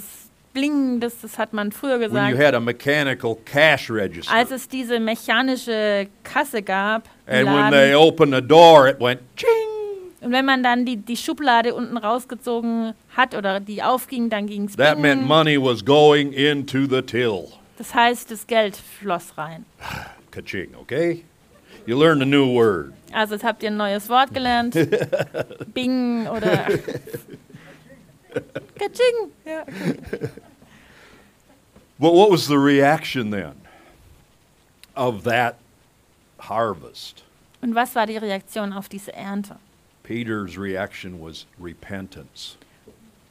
[0.54, 4.32] Bling, das, das hat man früher when you gesagt, had a mechanical cash register.
[4.32, 7.08] als es diese mechanische Kasse gab.
[7.26, 7.96] And when they Laden.
[7.96, 9.48] opened the door, it went ching.
[10.20, 14.64] Und wenn man dann die, die Schublade unten rausgezogen hat oder die aufging, dann ging
[14.66, 17.48] es That meant money was going into the till.
[17.76, 19.66] Das heißt, das Geld floss rein.
[20.30, 21.24] Ka-ching, okay?
[21.86, 22.92] You learned a new word.
[23.12, 24.74] Also jetzt habt ihr ein neues Wort gelernt.
[25.74, 26.66] Bing oder
[28.78, 29.30] Katsching.
[29.44, 30.28] Ja, okay.
[31.98, 33.54] But what was the reaction then
[34.96, 35.56] of that
[36.38, 37.22] harvest?
[37.62, 39.56] Und was war die Reaktion auf diese Ernte?
[40.02, 42.56] Peter's reaction was repentance.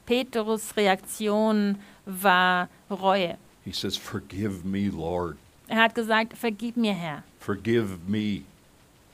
[0.05, 3.37] Petrus Reaktion war Reue.
[3.65, 5.37] He says, Forgive me, Lord.
[5.67, 7.23] Er hat gesagt, vergib mir, Herr.
[7.39, 8.43] Forgive me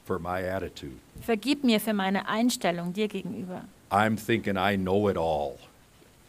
[0.05, 0.97] for my attitude.
[1.21, 3.61] Vergib mir für meine Einstellung dir gegenüber.
[3.91, 5.57] I'm thinking I know it all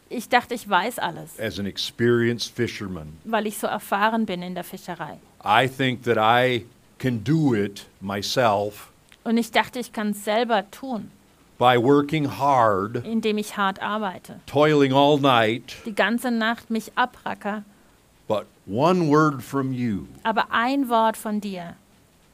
[0.09, 3.17] Ich dachte, ich weiß alles, as an experienced fisherman.
[3.25, 5.19] weil ich so erfahren bin in der Fischerei.
[5.45, 6.67] I think that I
[6.99, 8.91] can do it myself
[9.25, 11.11] Und ich dachte, ich kann es selber tun,
[11.59, 14.41] by working hard, indem ich hart arbeite.
[14.47, 15.77] toiling all night.
[15.87, 17.65] Die ganze Nacht mich abracker.
[18.71, 21.75] One word from you Aber ein Wort von dir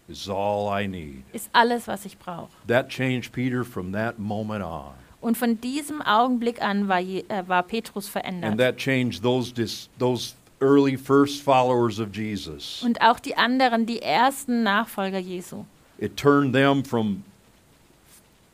[0.06, 1.24] is all I need.
[1.32, 2.50] ist alles, was ich brauche.
[2.66, 4.92] That changed Peter from that moment on.
[5.22, 8.58] Und von diesem Augenblick an war, je, äh, war Petrus And verändert.
[8.58, 12.82] that changed those, dis, those early first followers of Jesus.
[12.84, 15.64] Und auch die anderen, die ersten Nachfolger Jesu.
[15.98, 17.24] It turned them from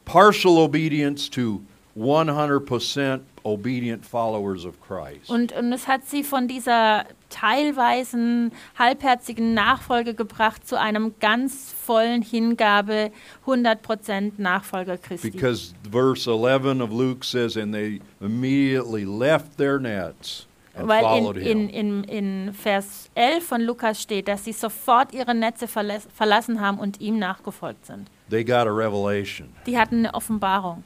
[0.05, 1.61] partial obedience to
[1.97, 5.29] 100% obedient followers of Christ.
[5.29, 12.23] Und, und es hat sie von dieser teilweisen, halbherzigen Nachfolge gebracht zu einem ganz vollen
[12.23, 13.11] Hingabe,
[13.47, 15.31] 100% Nachfolger Christi.
[15.31, 21.37] Because verse 11 of Luke says, and they immediately left their nets and Weil followed
[21.37, 26.61] in, in, in, in Vers 11 von Lukas steht, dass sie sofort ihre Netze verlassen
[26.61, 28.09] haben und ihm nachgefolgt sind.
[28.31, 29.49] They got a revelation.
[29.67, 30.85] Die hatten eine Offenbarung.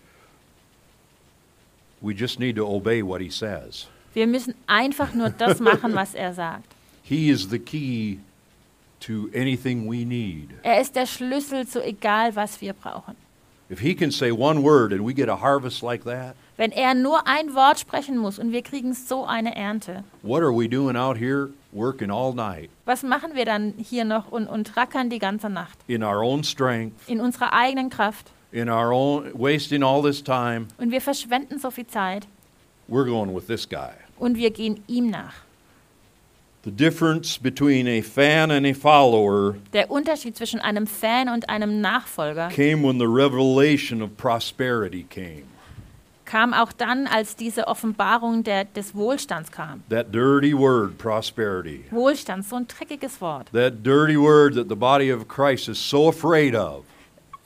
[2.01, 3.89] We just need to obey what he says.
[4.15, 6.75] Wir müssen einfach nur das machen, was er sagt.
[7.03, 8.19] He is the key
[9.01, 10.51] to anything we need.
[10.63, 13.15] Er ist der Schlüssel zu egal, was wir brauchen.
[13.71, 16.95] If he can say one word and we get a harvest like that, Wenn er
[16.95, 20.97] nur ein Wort sprechen muss und wir kriegen so eine Ernte, what are we doing
[20.97, 25.19] out here working all night was machen wir dann hier noch und, und rackern die
[25.19, 25.79] ganze Nacht?
[25.89, 28.31] in our own strength, In unserer eigenen Kraft.
[28.57, 30.69] In our own wasting all this time?
[30.79, 32.27] Und wir verschwenden so viel Zeit
[32.89, 33.93] We're going with this guy.
[34.19, 35.35] und wir gehen ihm nach.
[36.65, 41.81] The difference between a fan and a follower Der Unterschied zwischen einem Fan und einem
[41.81, 45.45] Nachfolger came when the revelation of prosperity came.
[46.25, 49.85] kam auch dann, als diese Offenbarung der, des Wohlstands kam.
[49.91, 51.85] That dirty word, prosperity.
[51.93, 53.47] Wohlstand, so ein dreckiges Wort.
[53.53, 56.83] That dirty word that the body of Christ is so afraid of.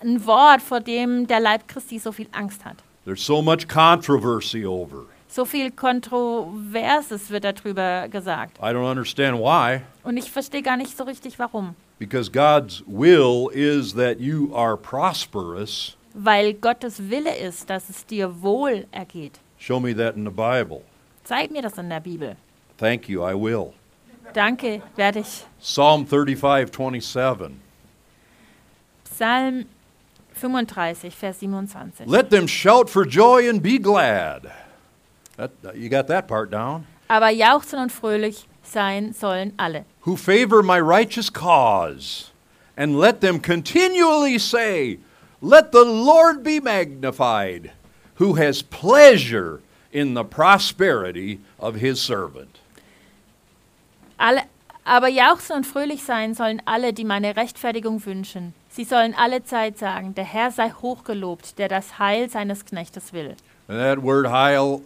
[0.03, 2.77] Ein Wort, vor dem der Leib Christi so viel Angst hat.
[3.05, 5.07] There's so much controversy over.
[5.29, 8.59] So viel Kontroverses wird darüber gesagt.
[8.59, 9.83] I don't understand why.
[10.03, 11.77] Und ich verstehe gar nicht so richtig, warum.
[11.99, 15.97] Because God's will is that you are prosperous.
[16.15, 19.39] Weil Gottes Wille ist, dass es dir wohl ergeht.
[19.59, 20.83] Show me that in the Bible.
[21.25, 22.37] Zeig mir das in der Bibel.
[22.79, 23.73] Thank you, I will.
[24.33, 25.45] Danke, werde ich.
[25.61, 27.53] Psalm 35, 27.
[29.05, 29.67] Psalm
[30.41, 32.07] 35, Vers 27.
[32.09, 34.51] Let them shout for joy and be glad.
[35.37, 36.87] That, you got that part down.
[37.09, 42.31] Aber jauchzen und fröhlich sein sollen alle, Who favor my righteous cause.
[42.77, 44.99] And let them continually say,
[45.43, 47.73] Let the Lord be magnified,
[48.17, 49.61] who has pleasure
[49.93, 52.59] in the prosperity of his servant.
[54.19, 54.43] alle.
[54.85, 58.55] Aber jauchzen und fröhlich sein sollen alle, die meine Rechtfertigung wünschen.
[58.73, 63.35] Sie sollen alle Zeit sagen, der Herr sei hochgelobt, der das Heil seines Knechtes will.
[63.69, 64.81] And that word heil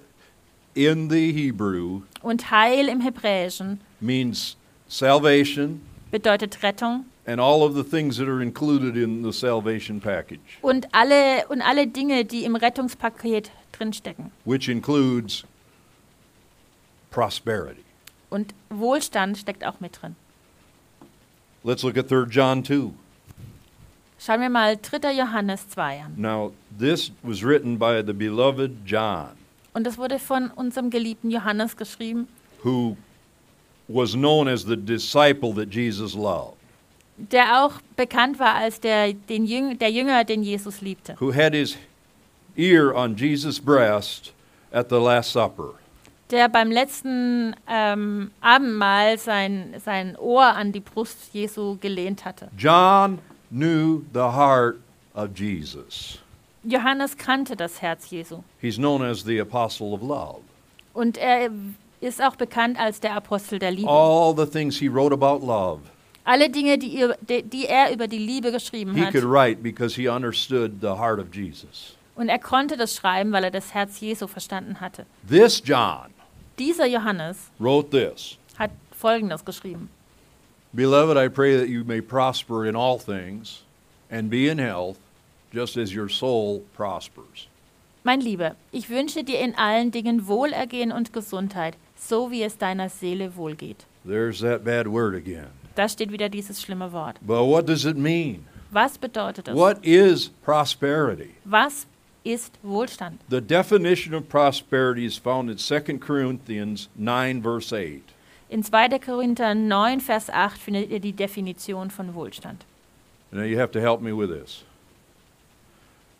[0.74, 4.56] in the Hebrew Und Heil im Hebräischen means
[4.88, 10.58] salvation bedeutet Rettung and all of the things that are included in the salvation package,
[10.62, 14.30] und alle, und alle Dinge, die im Rettungspaket drinstecken.
[14.44, 15.44] which includes
[17.10, 17.82] prosperity.
[18.30, 20.16] Und Wohlstand steckt auch mit drin.
[21.62, 22.90] Let's look at 3 John 2.
[24.24, 25.12] Schauen wir mal 3.
[25.12, 26.14] Johannes 2 an.
[26.16, 29.32] Now, this was written by the beloved John,
[29.74, 32.26] Und das wurde von unserem geliebten Johannes geschrieben,
[32.62, 32.96] who
[33.86, 36.56] was known as the disciple that Jesus loved,
[37.18, 41.52] der auch bekannt war als der, den Jüng, der Jünger, den Jesus liebte, who had
[41.52, 41.76] his
[42.56, 44.32] ear on Jesus' breast
[44.72, 45.74] at the Last Supper.
[46.30, 52.48] der beim letzten ähm, Abendmahl sein, sein Ohr an die Brust Jesu gelehnt hatte.
[52.56, 53.18] John
[53.54, 54.80] knew the heart
[55.14, 56.18] of Jesus.
[56.64, 60.40] Johannes kannte das Herz Jesu He's known as the apostle of love.
[60.94, 61.50] und er
[62.00, 63.88] ist auch bekannt als der Apostel der Liebe.
[63.88, 65.80] All the things he wrote about love,
[66.24, 69.12] Alle Dinge, die, ihr- die, die er über die Liebe geschrieben he hat.
[69.12, 71.96] could write because he understood the heart of Jesus.
[72.16, 75.04] Und er konnte das schreiben, weil er das Herz Jesu verstanden hatte.
[75.28, 76.10] This John
[76.58, 79.90] Dieser Johannes wrote this hat Folgendes geschrieben.
[80.74, 83.62] Beloved, I pray that you may prosper in all things
[84.10, 84.98] and be in health,
[85.52, 87.46] just as your soul prospers.
[88.02, 92.88] Mein Lieber, ich wünsche dir in allen Dingen Wohlergehen und Gesundheit, so wie es deiner
[92.88, 93.86] Seele wohlgeht.
[94.04, 95.50] There's that bad word again.
[95.76, 97.16] Da steht wieder dieses schlimme Wort.
[97.24, 98.44] But what does it mean?
[98.72, 99.54] Was bedeutet es?
[99.54, 101.36] What is prosperity?
[101.44, 101.86] Was
[102.24, 103.20] ist Wohlstand?
[103.28, 108.13] The definition of prosperity is found in 2 Corinthians 9, verse 8.
[108.54, 109.00] In 2.
[109.00, 112.64] Korinther 9, Vers 8 findet ihr die Definition von Wohlstand.
[113.32, 114.62] Now you have to help me with this.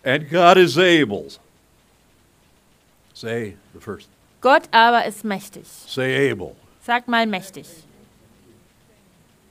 [0.05, 1.29] And God is able.
[3.13, 4.09] Say the first.
[4.41, 5.65] Gott aber ist mächtig.
[5.65, 6.57] Say able.
[6.83, 7.67] Sagt mal mächtig.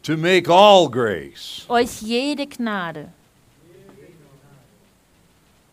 [0.02, 3.14] To make all grace Euch jede Gnade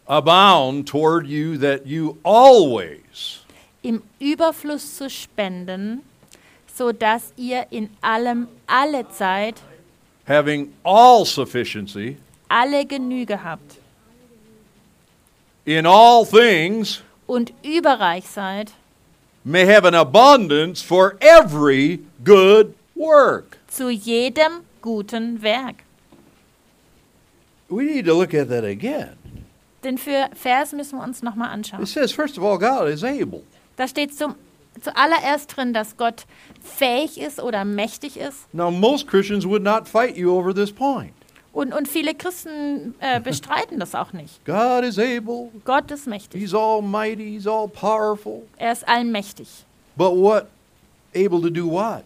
[0.07, 3.41] abound toward you that you always
[3.83, 6.03] im Überfluss zu spenden,
[6.81, 9.57] so dass ihr in allem alle Zeit
[10.27, 12.17] having all sufficiency
[12.49, 13.77] alle Genüge habt
[15.67, 18.73] in all things und überreich seid
[19.45, 23.59] may have an abundance for every good work.
[23.69, 25.85] zu jedem guten Werk.
[27.69, 29.17] We need to look at that again.
[29.85, 31.87] Den für Vers müssen wir uns nochmal It anschauen.
[31.87, 33.43] says, first of all, God is able.
[33.77, 34.35] Da steht zum,
[34.81, 36.27] zuallererst drin, dass Gott
[36.63, 38.53] fähig ist oder mächtig ist.
[38.53, 41.13] Now, most Christians would not fight you over this point.
[41.53, 44.45] Und, und viele Christen äh, bestreiten das auch nicht.
[44.45, 45.51] God is able.
[45.65, 46.41] Gott ist mächtig.
[46.41, 47.33] He's almighty.
[47.37, 48.43] He's all powerful.
[48.57, 49.49] Er ist allmächtig.
[49.97, 50.47] But what?
[51.15, 52.05] Able to do what?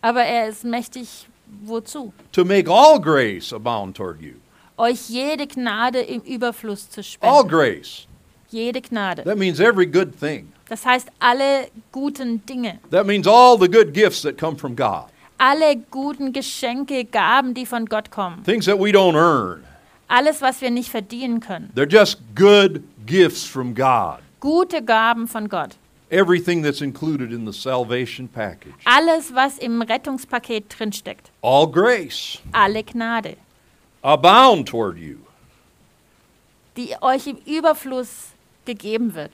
[0.00, 1.26] Aber er ist mächtig
[1.64, 2.12] wozu?
[2.32, 4.34] To make all grace abound toward you.
[4.76, 7.48] Euch jede Gnade im Überfluss zu All spenden.
[7.48, 8.06] grace.
[8.50, 9.24] Jede Gnade.
[9.24, 10.52] That means every good thing.
[10.68, 15.06] Das heißt, alle guten Dinge, That means all the good gifts that come from God.
[15.38, 18.42] alle guten Geschenke, Gaben, die von Gott kommen.
[18.44, 19.64] Things that we don't earn.
[20.08, 21.70] Alles, was wir nicht verdienen können.
[21.74, 24.18] They're just good gifts from God.
[24.40, 25.76] Gute Gaben von Gott.
[26.10, 28.74] Everything that's included in the salvation package.
[28.84, 31.30] Alles, was im Rettungspaket drinsteckt.
[31.42, 33.36] All grace Alle Gnade,
[34.02, 35.16] abound toward you.
[36.76, 38.32] die euch im Überfluss
[38.64, 39.32] gegeben wird.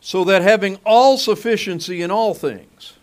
[0.00, 2.94] So that having all sufficiency in all things.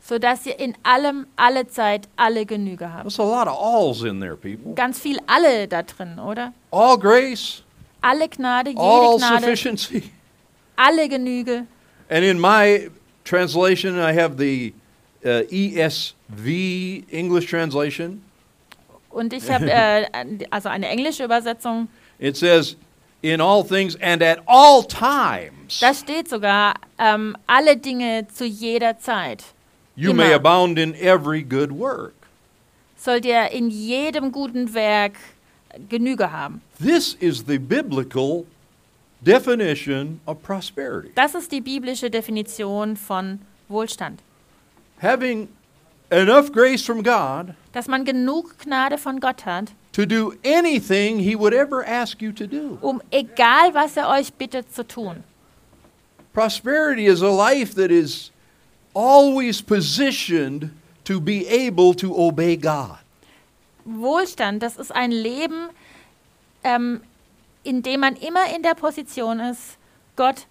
[0.00, 3.04] Sodass ihr in allem, alle Zeit, alle Genüge habt.
[3.04, 4.72] That's a lot of alls in there, people.
[4.74, 6.52] Ganz viel alle da drin, oder?
[6.70, 7.62] All grace,
[8.00, 10.12] Alle Gnade, jede all Gnade, sufficiency.
[10.76, 11.66] alle Genüge.
[12.08, 12.88] And in my
[13.24, 14.72] translation, I have the
[15.24, 18.22] uh, ESV English translation.
[19.10, 20.06] Und ich habe äh,
[20.50, 21.88] also eine englische Übersetzung.
[22.20, 22.76] It says,
[23.32, 28.98] in all things and at all times, Da steht sogar ähm, alle Dinge zu jeder
[28.98, 29.44] Zeit.
[29.96, 30.36] you may immer.
[30.36, 32.12] abound in every good work.
[32.96, 35.14] Sollt ihr in jedem guten Werk
[35.88, 36.60] Genüge haben.
[36.78, 38.44] This is the biblical
[39.20, 41.10] definition of prosperity.
[41.14, 44.20] Das ist die biblische Definition von Wohlstand.
[45.02, 45.48] Having
[46.10, 51.34] enough grace from God Dass man genug Gnade von Gott hat, to do anything He
[51.34, 52.78] would ever ask you to do.
[52.82, 55.24] um egal was er euch bittet zu tun.
[56.32, 58.30] Prosperity is a life that is
[58.94, 60.70] always positioned
[61.04, 62.98] to be able to obey God.
[63.86, 65.70] Wohlstand, das ist ein Leben,
[66.64, 67.00] ähm,
[67.64, 69.78] in dem man immer in der Position ist,
[70.16, 70.46] Gott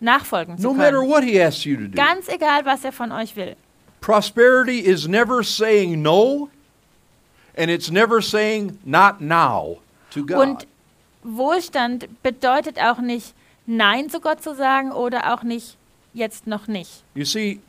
[0.00, 1.08] nachfolgen zu No matter können.
[1.10, 1.96] what He asks you to do.
[1.96, 3.54] Ganz egal, was er von euch will.
[4.00, 6.48] Prosperity is never saying no,
[7.58, 9.78] and it's never saying not now
[10.10, 10.38] to God.
[10.38, 10.66] Und
[11.24, 13.34] Wohlstand bedeutet auch nicht,
[13.66, 15.76] Nein zu Gott zu sagen oder auch nicht,
[16.14, 17.02] jetzt noch nicht.
[17.14, 17.60] You see,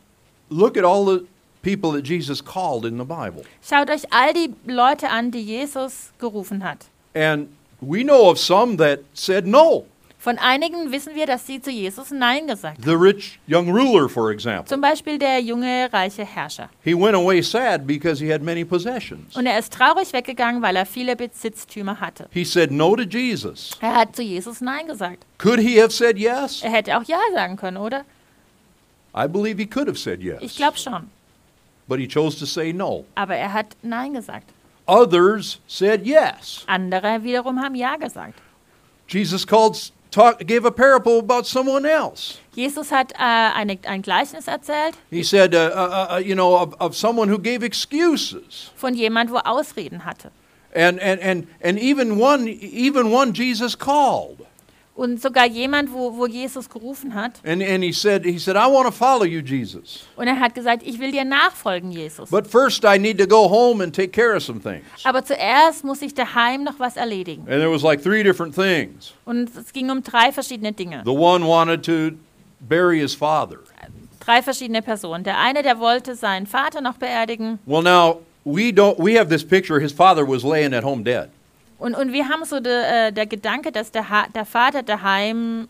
[0.49, 1.25] look at all the
[1.61, 3.43] people that Jesus called in the Bible.
[3.61, 6.85] Schaut euch all die Leute an, die Jesus gerufen hat.
[7.13, 7.49] And
[7.81, 9.85] we know of some that said no.
[10.21, 12.83] Von einigen wissen wir, dass sie zu Jesus Nein gesagt haben.
[12.83, 14.65] The rich young ruler, for example.
[14.65, 16.69] Zum Beispiel der junge, reiche Herrscher.
[16.83, 19.37] He went away sad because he had many possessions.
[19.37, 22.27] Und er ist traurig weggegangen, weil er viele Besitztümer hatte.
[22.31, 23.77] He said no to Jesus.
[23.79, 25.25] Er hat zu Jesus Nein gesagt.
[25.37, 26.61] Could he have said yes?
[26.63, 28.03] Er hätte auch Ja sagen können, oder?
[29.15, 30.55] I believe he could have said Ich yes.
[30.57, 31.09] glaube schon.
[31.87, 33.05] But he chose to say no.
[33.15, 34.49] Aber er hat Nein gesagt.
[34.85, 36.65] Others said yes.
[36.67, 38.33] Andere wiederum haben Ja gesagt.
[39.07, 42.39] Jesus called, talk, gave a parable about someone else.
[42.55, 46.73] Jesus hat äh, eine, ein Gleichnis erzählt He said, uh, uh, uh, you know, of,
[46.79, 48.71] of someone who gave excuses.
[48.75, 50.31] von jemand, wo Ausreden hatte.
[50.73, 54.45] And, and, and, and even, one, even one Jesus called.
[54.99, 57.39] Und sogar jemand, wo, wo Jesus gerufen hat.
[57.45, 60.05] And, and he, said, he said, I want to follow you, Jesus.
[60.17, 62.29] Und er hat gesagt, ich will dir nachfolgen, Jesus.
[62.29, 64.83] But first I need to go home and take care of some things.
[65.05, 67.47] Aber zuerst muss ich daheim noch was erledigen.
[67.47, 69.13] And there was like three different things.
[69.23, 71.01] Und es ging um drei verschiedene Dinge.
[71.05, 72.17] The one wanted to
[72.59, 73.59] bury his father.
[74.19, 75.23] Drei verschiedene Personen.
[75.23, 77.57] Der eine, der wollte seinen Vater noch beerdigen.
[77.65, 78.97] Well, now we don't.
[78.99, 79.79] We have this picture.
[79.79, 81.29] His father was laying at home dead.
[81.79, 85.67] Und, und wir haben so de, äh, der Gedanke, dass der, ha der Vater daheim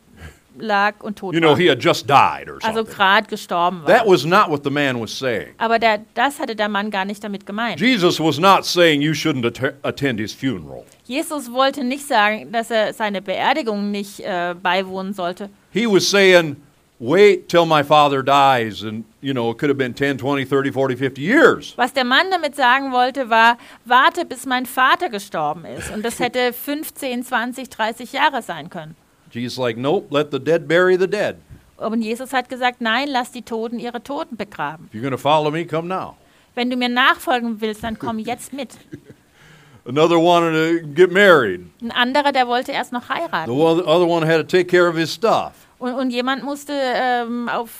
[0.57, 1.57] lag und tot You know, war.
[1.57, 4.13] he had just died or Also gerade gestorben That war.
[4.13, 5.53] was not what the man was saying.
[5.57, 7.79] Aber der, das hatte der Mann gar nicht damit gemeint.
[7.79, 10.83] Jesus was not saying you shouldn't att- attend his funeral.
[11.05, 15.49] Jesus wollte nicht sagen, dass er seine Beerdigung nicht äh, beiwohnen sollte.
[15.71, 16.57] He was saying,
[16.99, 18.83] wait till my father dies.
[18.83, 21.73] And, you know, it could have been 10, 20, 30, 40, 50 years.
[21.77, 25.91] Was der Mann damit sagen wollte, war, warte, bis mein Vater gestorben ist.
[25.91, 28.95] Und das hätte 15, 20, 30 Jahre sein können.
[29.31, 31.37] Jesus like, nope, let the dead bury the dead.
[31.77, 34.87] Und Jesus hat gesagt, nein, lass die Toten ihre Toten begraben.
[34.87, 36.17] If you're going to follow me, come now.
[36.55, 38.71] Wenn du mir nachfolgen willst, dann komm jetzt mit.
[39.85, 41.61] Another wanted to get married.
[41.81, 43.49] Ein anderer, der wollte erst noch The heiraten.
[43.51, 45.58] one, other one had to take care of his stuff.
[45.79, 47.71] Und, und jemand musste ähm, auf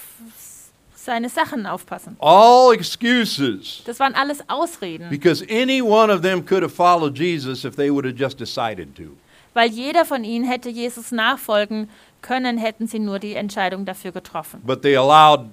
[0.95, 2.15] seine Sachen aufpassen.
[2.19, 3.81] All excuses.
[3.85, 7.91] Das waren alles Ausreden, Because any one of them could have followed Jesus if they
[7.91, 9.15] would have just decided to.
[9.53, 11.89] weil jeder von ihnen hätte Jesus nachfolgen
[12.21, 14.61] können, hätten sie nur die Entscheidung dafür getroffen.
[14.65, 15.49] But they allowed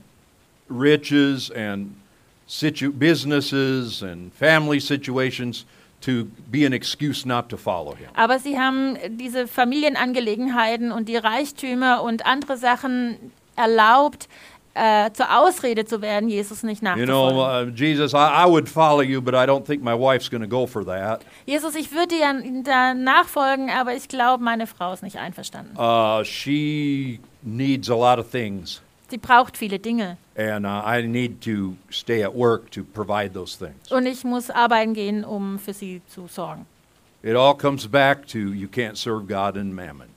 [0.69, 1.93] riches and
[2.99, 5.65] businesses and family situations
[6.03, 8.09] to be an excuse not to follow him.
[8.15, 13.17] Aber sie haben diese Familienangelegenheiten und die Reichtümer und andere Sachen
[13.57, 14.29] erlaubt,
[14.75, 17.73] äh, zur Ausrede zu werden, Jesus nicht You know, nachzufolgen.
[17.73, 20.49] uh, Jesus, I, I would follow you, but I don't think my wife's going to
[20.49, 21.25] go for that.
[21.47, 25.75] Jesus, ich würde dir da nachfolgen, aber ich glaube, meine Frau ist nicht einverstanden.
[25.79, 31.40] Uh, she needs a lot of things, Sie braucht viele Dinge and uh, I need
[31.42, 33.90] to stay at work to provide those things.
[33.90, 36.66] und ich muss arbeiten gehen, um für sie zu sorgen.
[37.23, 40.09] It all comes back to you can't serve God and mammon.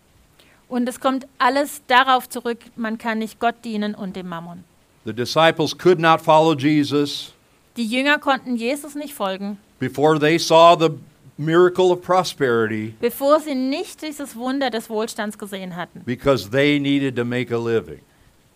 [0.68, 4.64] Und es kommt alles darauf zurück, man kann nicht Gott dienen und dem Mammon.
[5.06, 7.34] The disciples could not follow Jesus
[7.78, 10.90] Die Jünger konnten Jesus nicht folgen, before they saw the
[11.38, 17.16] miracle of prosperity bevor sie nicht dieses Wunder des Wohlstands gesehen hatten, because they needed
[17.16, 18.02] to make a living.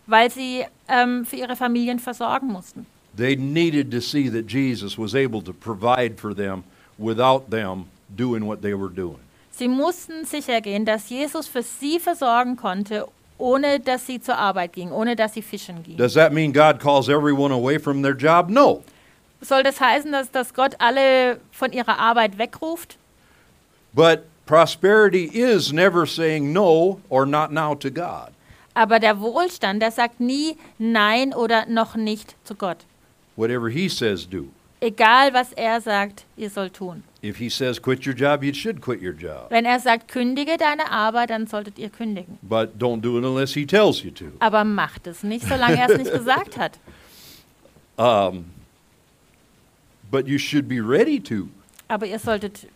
[0.06, 2.86] Weil sie ähm, für ihre Familien versorgen mussten.
[3.16, 6.64] They needed to see that Jesus was able to provide for them
[6.98, 9.20] without them doing what they were doing.
[9.50, 13.06] Sie mussten sicher gehen, dass Jesus für sie versorgen konnte,
[13.38, 15.96] ohne dass sie zur Arbeit gingen, ohne dass sie fischen gingen.
[15.96, 18.50] Does that mean God calls everyone away from their job?
[18.50, 18.82] No.
[19.40, 22.96] Soll das heißen, dass, dass Gott alle von ihrer Arbeit wegruft?
[23.92, 28.33] But prosperity is never saying no or not now to God.
[28.74, 32.78] Aber der Wohlstand, der sagt nie Nein oder noch nicht zu Gott.
[33.36, 34.48] Whatever He says, do.
[34.80, 37.04] Egal, was er sagt, ihr sollt tun.
[37.22, 39.46] If He says quit your job, you should quit your job.
[39.48, 42.38] Wenn er sagt, kündige deine Arbeit, dann solltet ihr kündigen.
[42.42, 44.26] But don't do it unless He tells you to.
[44.40, 46.78] Aber macht es nicht, solange er es nicht gesagt hat.
[47.96, 48.46] Um,
[50.10, 51.48] but you should be ready to.
[51.86, 52.66] Aber ihr solltet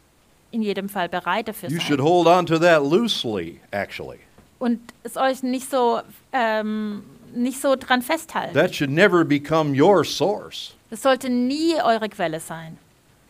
[0.52, 2.06] in jedem Fall bereit dafür You should sein.
[2.06, 4.20] hold on to that loosely, actually.
[4.58, 6.00] Und es euch nicht so,
[6.32, 7.02] ähm,
[7.34, 8.54] nicht so dran festhalten.
[8.54, 10.74] That should never become your source.
[10.90, 12.78] Das sollte nie eure Quelle sein.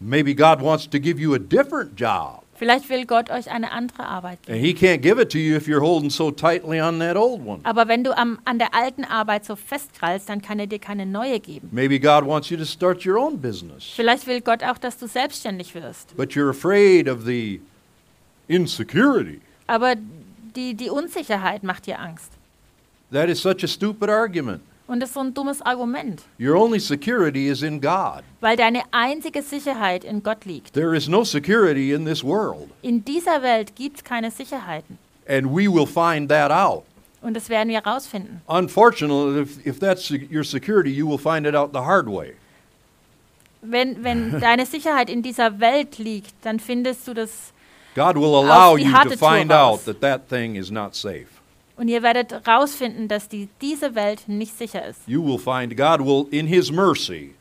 [0.00, 2.44] Maybe God wants to give you a different job.
[2.58, 4.58] Vielleicht will Gott euch eine andere Arbeit geben.
[4.58, 7.44] And He can't give it to you if you're holding so tightly on that old
[7.44, 7.60] one.
[7.62, 11.06] Aber wenn du am, an der alten Arbeit so festkrallst, dann kann er dir keine
[11.06, 11.68] neue geben.
[11.70, 13.84] Maybe God wants you to start your own business.
[13.94, 16.16] Vielleicht will Gott auch, dass du selbstständig wirst.
[16.16, 17.60] But you're afraid of the
[18.48, 19.40] insecurity.
[19.68, 19.94] Aber
[20.58, 22.32] die, die Unsicherheit macht dir Angst.
[23.12, 24.60] That is such a stupid argument.
[24.88, 28.22] Und das ist so ein dummes Argument, Your only security is in God.
[28.40, 30.72] weil deine einzige Sicherheit in Gott liegt.
[30.72, 32.70] There is no security in this world.
[32.82, 34.98] In dieser Welt gibt es keine Sicherheiten.
[35.28, 36.84] And we will find that out.
[37.20, 38.40] Und das werden wir herausfinden.
[38.46, 42.34] Unfortunately, if, if that's your security, you will find it out the hard way.
[43.60, 47.52] Wenn, wenn deine Sicherheit in dieser Welt liegt, dann findest du das
[47.98, 51.26] God will allow you to find out that that thing is not safe.
[51.76, 55.00] und ihr werdet herausfinden, dass die, diese Welt nicht sicher ist.
[55.06, 57.34] You will find God will, in His mercy,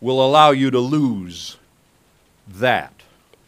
[0.00, 1.56] will allow you to lose
[2.60, 2.90] that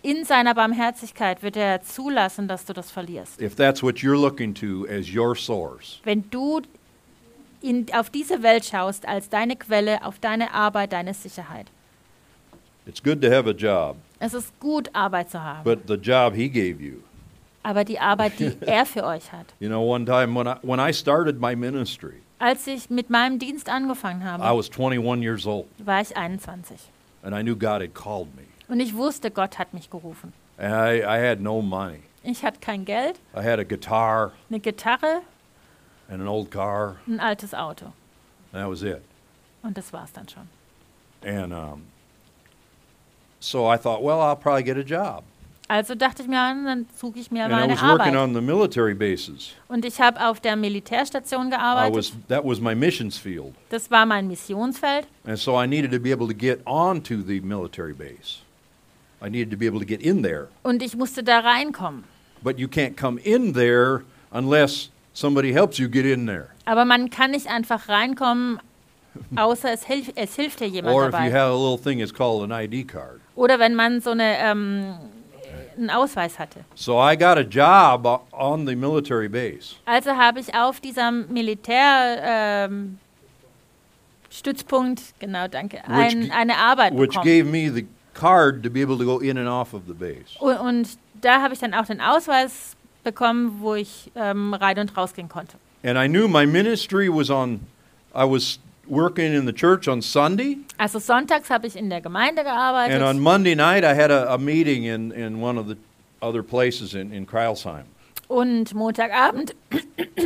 [0.02, 3.40] In seiner Barmherzigkeit wird er zulassen, dass du das verlierst.
[3.40, 6.00] if that's what you're looking to as your source.
[6.04, 6.62] Wenn du
[7.62, 11.66] in, auf diese Welt schaust als deine Quelle, auf deine Arbeit, deine Sicherheit.
[12.86, 15.64] It's good to have a job, Es ist gut, Arbeit zu haben.
[15.64, 17.00] but the job He gave you.
[17.62, 19.46] aber die Arbeit, die er für euch hat.
[19.60, 23.38] You know, one time when I, when I started my ministry, Als ich mit meinem
[23.38, 26.78] Dienst angefangen I habe, was 21 years old, war ich 21.
[27.22, 28.42] and I knew God had called me.
[28.68, 30.32] Und ich wusste, Gott hat mich gerufen.
[30.58, 32.00] And I, I had no money.
[32.22, 35.22] Ich hatte kein Geld, I had a guitar eine Gitarre,
[36.08, 37.86] and an old car, ein altes Auto.
[38.52, 39.02] and that was it.
[39.62, 40.48] Und das war's dann schon.
[41.24, 41.82] And um,
[43.50, 45.22] so I thought, well, I'll probably get a job.
[45.68, 48.16] Also dachte ich mir, dann suche ich mir And I meine was working Arbeit.
[48.16, 49.50] on the military bases.
[49.66, 51.96] Und ich habe auf der Militärstation I gearbeitet.
[51.96, 55.08] was that was my missions field, Das war mein Missionsfeld.
[55.26, 58.42] and so I needed to be able to get onto the military base.
[59.20, 62.04] I needed to be able to get in there, Und ich musste da reinkommen.
[62.44, 67.10] but you can't come in there unless somebody helps you get in there, Aber man
[67.10, 68.60] kann nicht einfach reinkommen,
[69.34, 71.32] außer es, hilf, es hilft dir jemand or if you dabei.
[71.32, 73.20] have a little thing it's called an ID card.
[73.36, 74.94] Oder wenn man so eine, ähm,
[75.76, 76.60] einen Ausweis hatte.
[76.74, 82.18] So I got a job on the military base, Also habe ich auf diesem Militär
[82.22, 82.98] ähm,
[85.18, 87.24] genau, danke, ein, eine Arbeit which bekommen.
[87.24, 90.36] gave me the card to be able to go in and off of the base.
[90.40, 90.88] Und, und
[91.20, 95.56] da habe ich dann auch den Ausweis bekommen, wo ich ähm, rein und rausgehen konnte.
[95.84, 97.60] And I knew my ministry was on.
[98.14, 98.58] I was
[98.88, 103.04] working in the church on Sunday, Also sonntags habe ich in der Gemeinde gearbeitet and
[103.04, 105.76] on Monday night I had a, a meeting in, in one of the
[106.22, 107.84] other places in, in Kreilsheim.
[108.28, 109.54] und Montagabend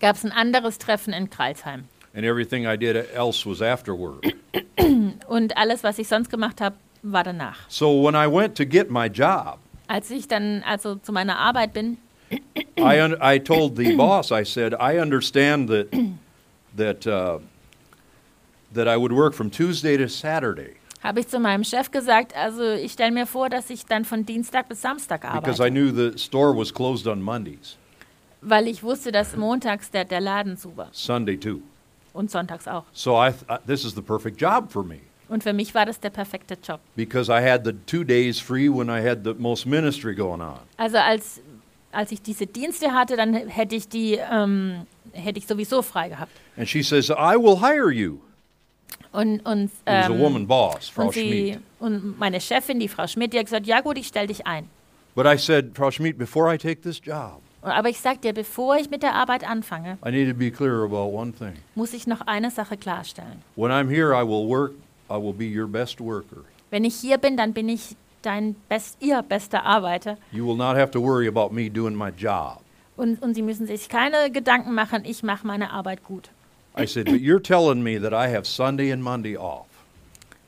[0.00, 1.84] gab es ein anderes Treffen in Kreilsheim.
[2.14, 4.24] And everything I did else was afterward.
[5.28, 7.58] Und alles, was ich sonst gemacht habe, war danach.
[7.68, 9.58] so when I went to get my job,
[9.88, 11.98] Als ich dann also zu meiner Arbeit bin,
[12.78, 15.86] I, I told the boss, I said, I understand that,
[16.76, 17.38] that, uh,
[18.76, 22.62] that I would work from Tuesday to Saturday habe ich zu meinem Chef gesagt, also
[22.72, 25.90] ich stelle mir vor, dass ich dann von Dienstag bis Samstag because I arbeite, knew
[26.12, 27.76] the store was closed on Mondays,
[28.40, 31.60] weil ich wusste, dass montags der, der Laden zu war Sunday too.
[32.12, 32.84] und sonntags auch.
[32.92, 34.98] So I th- I- this is the perfect job for me.
[35.28, 36.80] Und für mich war das der perfekte Job.
[36.96, 40.58] because I had the two days free when I had the most ministry going on.
[40.76, 41.40] Also als,
[41.92, 46.32] als ich diese Dienste hatte, dann hätte ich die ähm, hätte ich sowieso frei gehabt.
[46.56, 48.18] And she says, I will hire you.
[49.12, 51.60] Und, und, ähm, woman boss, Frau und, sie, Schmid.
[51.80, 54.68] und meine Chefin, die Frau Schmidt, die hat gesagt, ja gut, ich stelle dich ein.
[55.14, 58.76] But I said, Frau Schmid, before I take this job, Aber ich sag dir, bevor
[58.76, 61.54] ich mit der Arbeit anfange, I need to be clear about one thing.
[61.74, 63.42] muss ich noch eine Sache klarstellen.
[63.56, 64.72] When I'm here, I will work,
[65.10, 66.44] I will be your best worker.
[66.70, 70.18] Wenn ich hier bin, dann bin ich dein best, ihr bester Arbeiter.
[70.32, 72.60] You will not have to worry about me doing my job.
[72.96, 76.30] Und, und Sie müssen sich keine Gedanken machen, ich mache meine Arbeit gut.
[76.76, 79.66] I said, but you're telling me that I have Sunday and Monday off,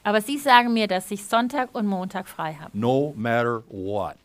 [0.05, 2.71] Aber Sie sagen mir, dass ich Sonntag und Montag frei habe.
[2.75, 4.17] no matter what.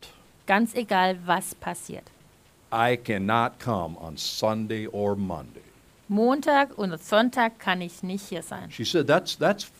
[0.46, 2.04] Ganz egal, was passiert.
[2.72, 5.62] I cannot come on Sunday or Monday.
[6.08, 8.70] Montag und Sonntag kann ich nicht hier sein.
[8.70, 9.70] She said, that's, that's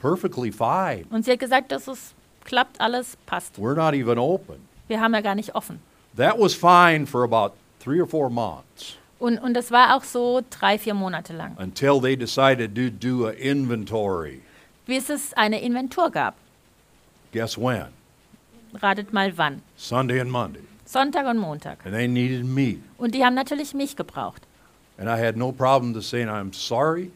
[0.00, 1.04] perfectly fine.
[1.10, 2.14] Und sie hat gesagt, dass es
[2.44, 3.56] klappt, alles passt.
[3.58, 4.66] We're not even open.
[4.88, 5.80] Wir haben ja gar nicht offen.
[6.16, 10.42] That was fine for about three or four months Und, und das war auch so
[10.50, 14.42] drei, vier Monate lang, until they decided to do an inventory.
[14.86, 16.34] bis es eine Inventur gab.
[17.32, 17.86] Guess when?
[18.80, 19.62] Ratet mal wann.
[19.76, 20.62] Sunday and Monday.
[20.84, 21.84] Sonntag und Montag.
[21.84, 22.78] And they needed me.
[22.96, 24.42] Und die haben natürlich mich gebraucht.
[24.98, 27.10] And I had no problem to saying, I'm sorry,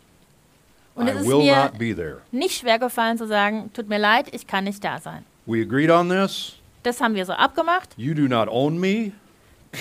[0.95, 2.19] Und I es ist will mir not be there.
[2.31, 5.25] nicht schwer gefallen zu sagen, tut mir leid, ich kann nicht da sein.
[5.47, 6.57] We agreed on this.
[6.83, 7.91] Das haben wir so abgemacht.
[7.97, 9.13] You do not own me.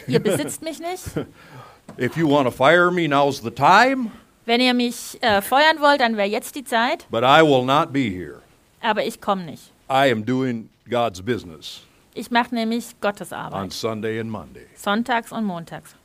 [0.07, 1.03] Ihr besitzt mich nicht.
[1.97, 4.11] If you want to fire me, now's the time,
[4.45, 7.05] Wenn ihr mich äh, feuern wollt, dann wäre jetzt die Zeit.
[7.09, 8.41] but I will not be here.
[8.81, 9.71] Aber ich komme nicht.
[9.89, 11.81] I am doing God's business
[12.13, 13.71] Ich mache nämlich Gottes on Arbeit.
[13.73, 14.65] Sunday and Monday.
[14.75, 15.95] Sonntags und montags.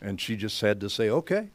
[0.00, 1.48] And she just had to say, okay.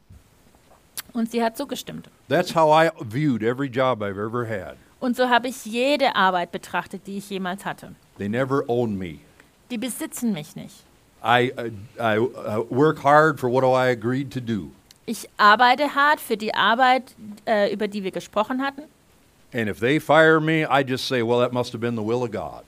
[1.14, 2.10] Und sie hat zugestimmt.
[2.28, 4.76] That's how I viewed every job I've ever had.
[5.00, 7.96] Und so habe ich jede Arbeit betrachtet, die ich jemals hatte.
[8.18, 9.20] They never owned me.
[9.72, 10.76] Die besitzen mich nicht.
[11.26, 14.72] I, I, I uh, work hard for what I agreed to do.
[15.08, 17.16] Ich arbeite hart für die Arbeit,
[17.48, 18.84] äh, über die wir gesprochen hatten.
[19.52, 22.24] And if they fire me, I just say, well, that must have been the will
[22.24, 22.64] of God.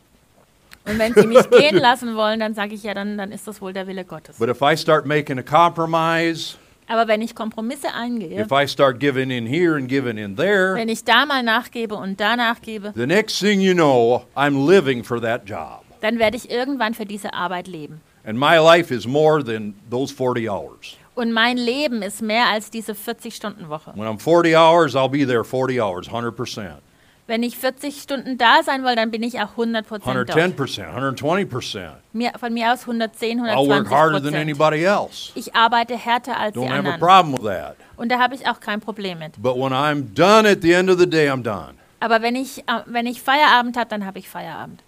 [0.85, 3.61] Und wenn sie mich gehen lassen wollen, dann sage ich ja, dann, dann ist das
[3.61, 4.37] wohl der Wille Gottes.
[4.37, 6.55] But if I start making a compromise,
[6.87, 10.73] Aber wenn ich Kompromisse eingehe, if I start giving in here and giving in there,
[10.75, 15.03] wenn ich da mal nachgebe und da nachgebe, the next thing you know, I'm living
[15.03, 15.83] for that job.
[16.01, 18.01] dann werde ich irgendwann für diese Arbeit leben.
[18.27, 20.97] And my life is more than those 40 hours.
[21.15, 23.93] Und mein Leben ist mehr als diese 40-Stunden-Woche.
[23.95, 26.79] When I'm 40 hours, I'll be there 40 hours, 100%,
[27.25, 30.37] Wenn ich 40 Stunden da sein will, dann bin ich auch 100 Prozent dort.
[30.37, 31.91] 110%, 120%.
[32.13, 34.35] Mir, von mir aus 110, I'll work 120 harder than Prozent.
[34.41, 35.31] anybody else.
[35.35, 36.99] Ich arbeite härter als die Don't have a anderen.
[36.99, 37.77] problem with that.
[37.95, 39.41] Und da habe ich auch kein Problem mit.
[39.41, 41.75] But when I'm done at the end of the day, I'm done.
[42.01, 44.83] Aber wenn ich, äh, wenn ich Feierabend habe, dann habe ich Feierabend.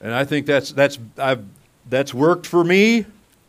[0.00, 1.40] And I think that's that's I've
[1.90, 3.04] that's worked for me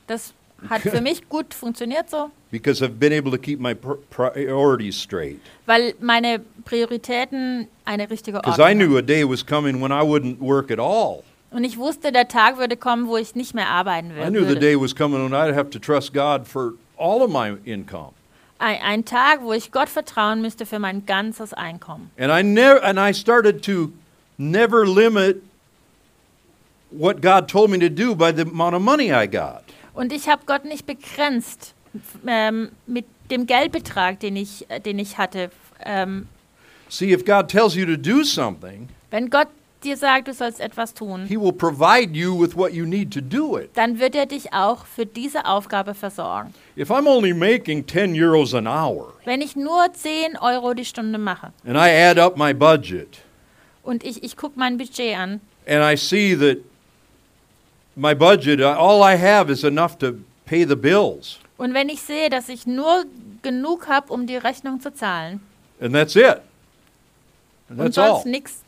[0.07, 0.33] Das
[0.69, 4.95] hat für mich gut funktioniert so, because I've been able to keep my pr- priorities
[4.99, 5.39] straight.
[5.65, 10.01] weil meine Prioritäten eine richtige Because I Ordnung knew a day was coming when I
[10.03, 11.23] wouldn't work at all.
[11.51, 14.49] Und ich wusste, der Tag würde kommen, wo ich nicht mehr arbeiten I knew the
[14.49, 14.59] würde.
[14.59, 18.11] day was coming when I'd have to trust God for all of my income.
[18.59, 22.11] Ein, ein Tag, wo ich Gott vertrauen müsste für mein ganzes Einkommen.
[22.19, 23.91] And I never and I started to
[24.37, 25.41] never limit
[26.91, 29.63] what God told me to do by the amount of money I got.
[29.93, 31.73] Und ich habe Gott nicht begrenzt
[32.25, 35.51] ähm, mit dem Geldbetrag, den ich, äh, den ich hatte.
[35.83, 36.27] Ähm,
[36.89, 39.47] See, if God tells you to do something, wenn Gott
[39.83, 43.21] dir sagt, du sollst etwas tun, He will provide you with what you need to
[43.21, 43.69] do it.
[43.75, 46.53] dann wird er dich auch für diese Aufgabe versorgen.
[46.77, 51.17] If I'm only making 10 euros an hour Wenn ich nur 10 Euro die Stunde
[51.19, 53.19] mache and I add up my budget
[53.83, 56.57] und ich, ich gucke mein Budget an and I see that
[57.99, 60.13] my budget, uh, all I have is enough to
[60.45, 63.03] pay the bills, und wenn ich sehe, dass ich nur
[63.41, 65.39] genug habe, um die Rechnung zu zahlen
[65.81, 66.41] and that's it.
[67.69, 68.15] And und that's all.
[68.15, 68.63] sonst nichts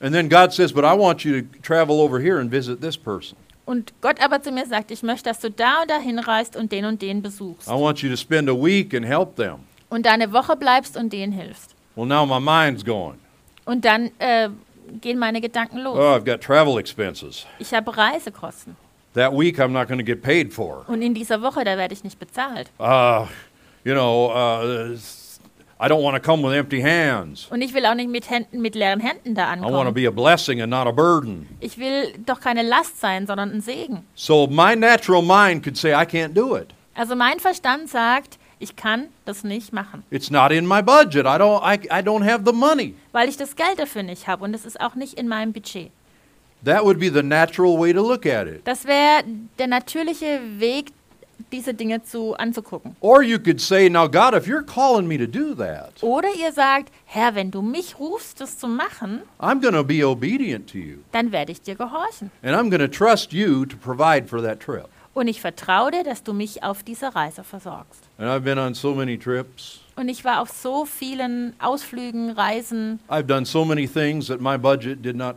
[0.00, 2.96] And then God says, But I want you to travel over here and visit this
[2.96, 3.36] person.
[3.66, 6.72] und Gott aber zu mir sagt, ich möchte, dass du da und da hinreist und
[6.72, 9.60] den und den besuchst I want you to spend a week and help them.
[9.90, 11.74] und da eine Woche bleibst und denen hilfst.
[11.94, 13.18] Well, now my mind's going.
[13.64, 14.48] Und dann äh,
[15.00, 15.98] gehen meine Gedanken los.
[15.98, 17.46] Oh, I've got travel expenses.
[17.58, 18.76] Ich habe Reisekosten.
[19.14, 20.84] That week I'm not going to get paid for.
[20.88, 22.70] Und in dieser Woche, da werde ich nicht bezahlt.
[22.78, 23.26] Uh,
[23.84, 24.96] you know, uh,
[25.78, 27.48] I don't want to come with empty hands.
[27.50, 29.94] Und ich will auch nicht mit, Händen, mit leeren Händen da I want to ankommen.
[29.94, 31.48] be a blessing and not a burden.
[31.60, 34.06] Ich will doch keine Last sein, sondern ein Segen.
[34.14, 36.72] So my natural mind could say, I can't do it.
[36.94, 41.24] Also mein Verstand sagt, ich kann das nicht machen, It's not in my budget.
[41.26, 42.94] I don't, I, I don't have the money.
[43.12, 45.90] weil ich das Geld dafür nicht habe und es ist auch nicht in meinem Budget.
[46.64, 48.60] That would be the natural way to look at it.
[48.64, 49.24] Das wäre
[49.58, 50.92] der natürliche Weg,
[51.50, 52.94] diese Dinge zu anzugucken.
[53.00, 56.52] Or you could say, now, God, if you're calling me to do that, Oder ihr
[56.52, 60.78] sagt, Herr, wenn du mich rufst, das zu machen, I'm going to be obedient to
[60.78, 60.98] you.
[61.10, 62.30] dann werde ich dir gehorchen.
[62.44, 64.86] And I'm going to trust you to provide for that trip.
[65.14, 68.00] Und ich vertraue dir, dass du mich auf dieser Reise versorgst.
[68.18, 69.80] And I've been on so many trips.
[69.94, 74.56] Und ich war auf so vielen Ausflügen, Reisen I've done so many things that my
[74.56, 75.36] budget did not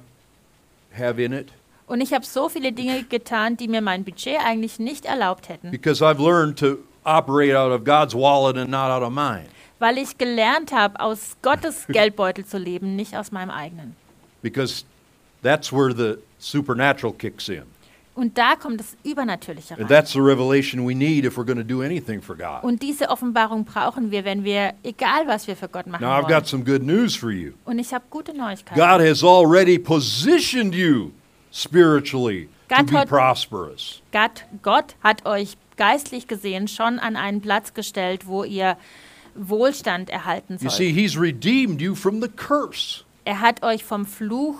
[0.98, 1.52] have in it
[1.88, 5.72] und ich habe so viele Dinge getan, die mir mein Budget eigentlich nicht erlaubt hätten,
[5.72, 9.46] because I've learned to operate out of God's wallet and not out of mine.
[9.80, 13.96] weil ich gelernt habe, aus Gottes Geldbeutel zu leben, nicht aus meinem eigenen.
[14.42, 14.86] Because
[15.44, 17.64] that's where the supernatural kicks in.
[18.16, 19.90] Und da kommt das Übernatürliche And rein.
[19.90, 22.64] that's the revelation we need if we're going to do anything for God.
[22.64, 26.24] Und diese Offenbarung brauchen wir, wenn wir, egal was wir für Gott machen Now, I've
[26.24, 26.34] wollen.
[26.34, 27.52] got some good news for you.
[27.66, 28.80] Und ich habe gute Neuigkeiten.
[28.80, 31.12] God has already positioned you
[31.52, 34.02] spiritually to God be hat- prosperous.
[34.14, 38.78] Gott, Gott hat euch geistlich gesehen schon an einen Platz gestellt, wo ihr
[39.36, 40.72] Wohlstand erhalten You sollt.
[40.72, 43.04] see, He's redeemed you from the curse.
[43.26, 44.56] Er hat euch vom Fluch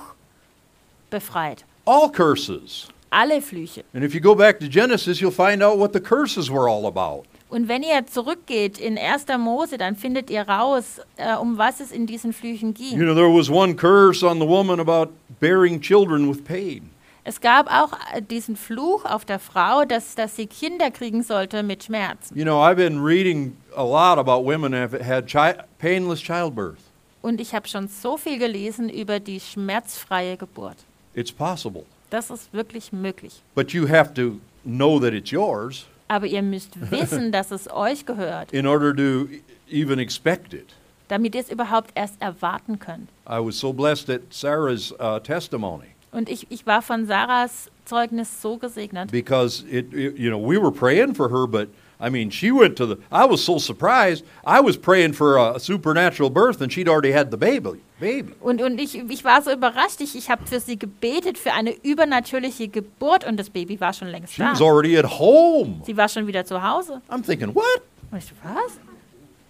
[1.10, 1.64] befreit.
[1.86, 2.90] All curses.
[3.18, 3.84] Alle Flüche.
[3.94, 6.86] And if you go back to Genesis, you'll find out what the curses were all
[6.86, 7.24] about.
[7.50, 9.26] Und wenn ihr zurückgeht in 1.
[9.40, 13.00] Mose, dann findet ihr raus, äh, um was es in diesen Flüchen You ging.
[13.00, 16.90] know, there was one curse on the woman about bearing children with pain.
[17.24, 21.64] Es gab auch äh, diesen Fluch auf der Frau, dass, dass sie Kinder kriegen sollte
[21.64, 22.38] mit Schmerzen.
[22.38, 26.80] You know, I've been reading a lot about women who have had chi- painless childbirth.
[27.22, 30.78] Und ich habe schon so viel gelesen über die schmerzfreie Geburt.
[31.14, 31.86] It's possible.
[32.16, 33.42] Das ist wirklich möglich.
[33.56, 38.06] But you have to know that it's yours Aber ihr müsst wissen, dass es euch
[38.06, 39.28] gehört, in order to
[39.70, 40.68] even expect it.
[41.10, 43.10] damit ihr es überhaupt erst erwarten könnt.
[43.28, 45.88] I was so blessed at Sarah's uh, testimony.
[46.14, 49.12] Und ich, ich war von Sarahs Zeugnis so gesegnet.
[49.12, 51.68] because it, it you know we were praying for her but
[52.00, 55.60] i mean she went to the i was so surprised i was praying for a,
[55.60, 59.52] supernatural birth and she'd already had the baby baby Und, und ich, ich war so
[59.52, 60.02] überrascht.
[60.02, 64.10] Ich, ich habe für sie gebetet für eine übernatürliche Geburt und das Baby war schon
[64.10, 64.52] längst she da.
[64.52, 67.02] was already at home Sie war schon wieder zu Hause.
[67.10, 67.82] i'm thinking what
[68.18, 68.80] ich so, was?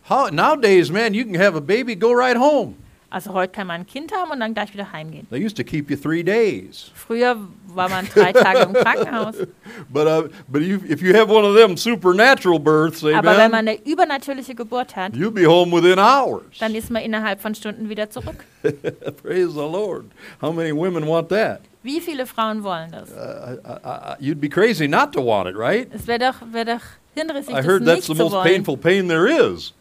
[0.08, 2.76] How, nowadays man you can have a baby go right home
[3.16, 5.26] Also heute kann man ein Kind haben und dann gleich wieder heimgehen.
[5.30, 7.38] they used to keep you three days Früher
[7.68, 9.36] war man drei Tage im Krankenhaus.
[9.90, 13.52] but uh, but you, if you have one of them supernatural births Aber wenn amen
[13.52, 17.56] man eine übernatürliche Geburt hat, you'll be home within hours dann ist man innerhalb von
[17.56, 18.44] Stunden wieder zurück.
[19.24, 20.08] praise the lord
[20.42, 23.12] how many women want that Wie viele Frauen wollen das?
[23.12, 26.82] uh, I, you'd be crazy not to want it right Es wäre doch, wär doch
[27.16, 28.44] hinrissig, I das heard nicht that's the zu most wollen.
[28.46, 29.74] painful pain there is.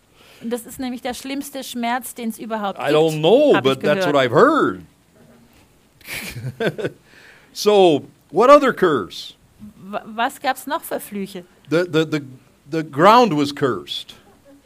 [0.43, 3.21] Und das ist nämlich der schlimmste Schmerz, den es überhaupt I don't gibt.
[3.23, 4.15] know, but that's what.
[4.17, 4.83] I've heard.
[7.53, 9.35] so, what other curse?
[9.91, 11.45] Wa- Was gab es noch für Flüche?
[11.71, 12.21] The, the, the,
[12.71, 14.15] the ground was cursed.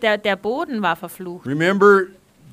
[0.02, 1.46] Der, der Boden war verflucht.
[1.46, 2.08] Remember,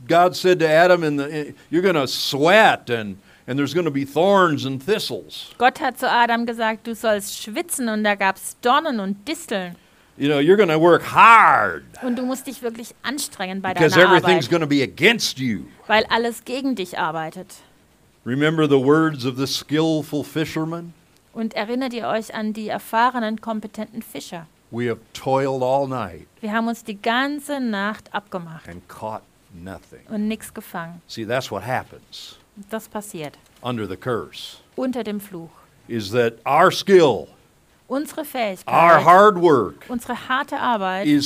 [0.07, 3.91] God said to Adam, in the, You're going to sweat, and, and there's going to
[3.91, 5.51] be thorns and thistles.
[5.57, 9.75] Gott hat zu Adam gesagt, du sollst schwitzen und da gab es Dornen und Disteln.
[10.17, 13.95] You know, you're going to work hard Und du musst dich wirklich anstrengen bei because
[13.95, 15.65] deiner everything's Arbeit, going to be against you.
[15.87, 17.55] weil alles gegen dich arbeitet.
[18.25, 20.93] Remember the words of the skillful fisherman?
[21.33, 24.47] Und erinnert ihr euch an die erfahrenen, kompetenten Fischer?
[24.71, 29.21] We have toiled all night Wir haben uns die ganze Nacht abgemacht and caught
[29.53, 29.99] nothing.
[30.09, 31.01] und nichts gefangen.
[31.07, 32.37] See, that's what happens
[32.69, 35.49] Das passiert under the curse unter dem Fluch.
[35.89, 37.27] is that our skill,
[37.87, 41.25] Unsere our Fähigkeit, hard work unsere harte Arbeit is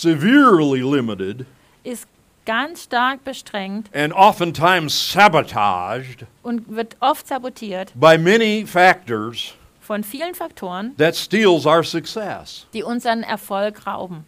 [0.00, 1.44] severely limited
[1.84, 2.06] ist
[2.46, 10.34] ganz stark bestrengt and oftentimes sabotaged und wird oft sabotiert by many factors von vielen
[10.34, 12.66] Faktoren, that steals our success.
[12.72, 14.24] die unseren Erfolg rauben.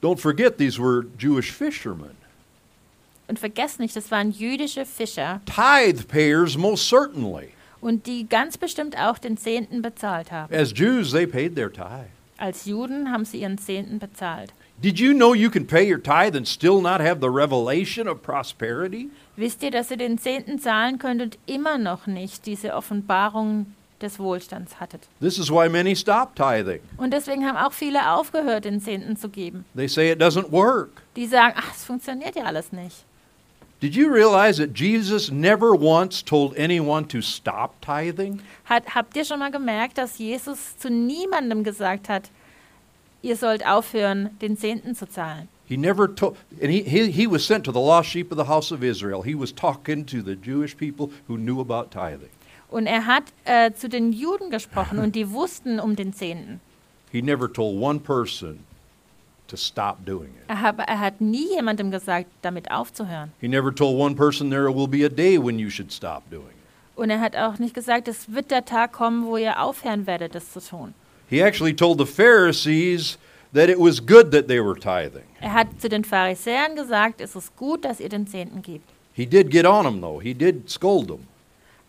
[0.00, 2.16] Don't forget these were Jewish fishermen.
[3.28, 7.54] Und vergesst nicht, das waren jüdische Fischer Tithe payers most certainly.
[7.82, 10.54] Und die ganz bestimmt auch den Zehnten bezahlt haben.
[10.54, 12.08] As Jews, they paid their tithe.
[12.38, 14.52] Als Juden haben sie ihren Zehnten bezahlt.
[14.82, 18.22] Did you know you can pay your tithe and still not have the revelation of
[18.22, 19.10] prosperity?
[19.36, 23.66] Wisst ihr, dass ihr den Zehnten zahlen könnt und immer noch nicht diese Offenbarung
[24.00, 25.02] des Wohlstands hattet?
[25.20, 26.80] This is why many stop tithing.
[26.96, 29.64] Und deswegen haben auch viele aufgehört, den Zehnten zu geben.
[29.76, 30.90] They say it doesn't work.
[31.14, 33.04] Die sagen, ach, es funktioniert ja alles nicht.
[33.82, 38.40] Did you realize that Jesus never once told anyone to stop tithing?
[38.62, 42.30] Hat, habt ihr schon mal gemerkt, dass Jesus zu niemandem gesagt hat,
[43.22, 45.48] ihr sollt aufhören, den Zehnten zu zahlen?
[45.64, 48.46] He never told, and he, he, he was sent to the lost sheep of the
[48.46, 49.22] house of Israel.
[49.22, 52.30] He was talking to the Jewish people who knew about tithing.
[52.70, 56.60] Und er hat äh, zu den Juden gesprochen und die wussten um den Zehnten.
[57.10, 58.60] He never told one person
[59.48, 60.48] to stop doing it.
[60.48, 63.32] Er, hab, er hat nie jemandem gesagt, damit aufzuhören.
[63.40, 66.48] He never told one person there will be a day when you should stop doing
[66.48, 66.96] it.
[66.96, 70.34] Und er hat auch nicht gesagt, es wird der Tag kommen, wo ihr aufhören werdet,
[70.34, 70.94] das zu tun.
[71.28, 73.18] He actually told the Pharisees
[73.54, 75.24] that it was good that they were tithing.
[75.40, 78.88] Er hat zu den Pharisäern gesagt, es ist gut, dass ihr den Zehnten gebt.
[79.14, 80.20] He did get on them, though.
[80.20, 81.26] He did scold them.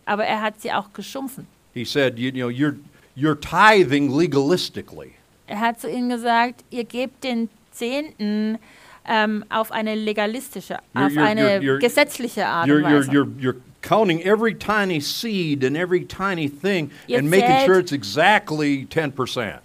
[0.04, 1.46] Aber er hat sie auch geschumpfen.
[1.72, 2.76] He said, you, you know, you're,
[3.16, 5.12] you're tithing legalistically.
[5.46, 8.58] Er hat zu ihnen gesagt, ihr gebt den Zehnten
[9.06, 12.98] ähm, auf eine legalistische, You're- auf you're- eine you're- you're- gesetzliche Art You're, und you're,
[13.00, 13.10] Weise.
[13.12, 17.78] you're, you're counting every tiny seed and every tiny thing Ihr and making zählt- sure
[17.80, 19.58] it's exactly 10%.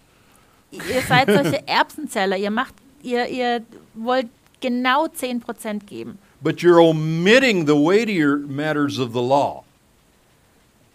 [0.72, 2.36] ihr seid solche Erbsenzeller.
[2.38, 3.62] Ihr, macht, ihr, ihr
[3.94, 4.28] wollt
[4.60, 6.18] genau 10% geben.
[6.42, 9.64] But you're omitting the weightier matters of the law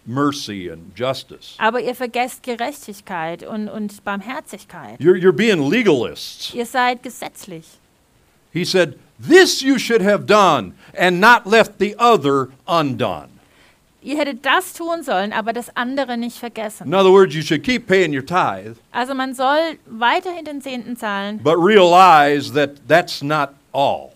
[0.05, 1.55] mercy and justice.
[1.57, 4.99] Aber ihr vergesst Gerechtigkeit und, und Barmherzigkeit.
[4.99, 6.53] You're, you're being legalists.
[6.53, 7.65] Ihr seid gesetzlich.
[8.51, 13.29] He said, This you should have done and not left the other undone.
[14.01, 16.85] Ihr hättet das tun sollen, aber das andere nicht vergessen.
[16.87, 20.95] In other words, you should keep paying your tithe, Also man soll weiterhin den Zehnten
[20.95, 24.11] zahlen, but realize that that's not all.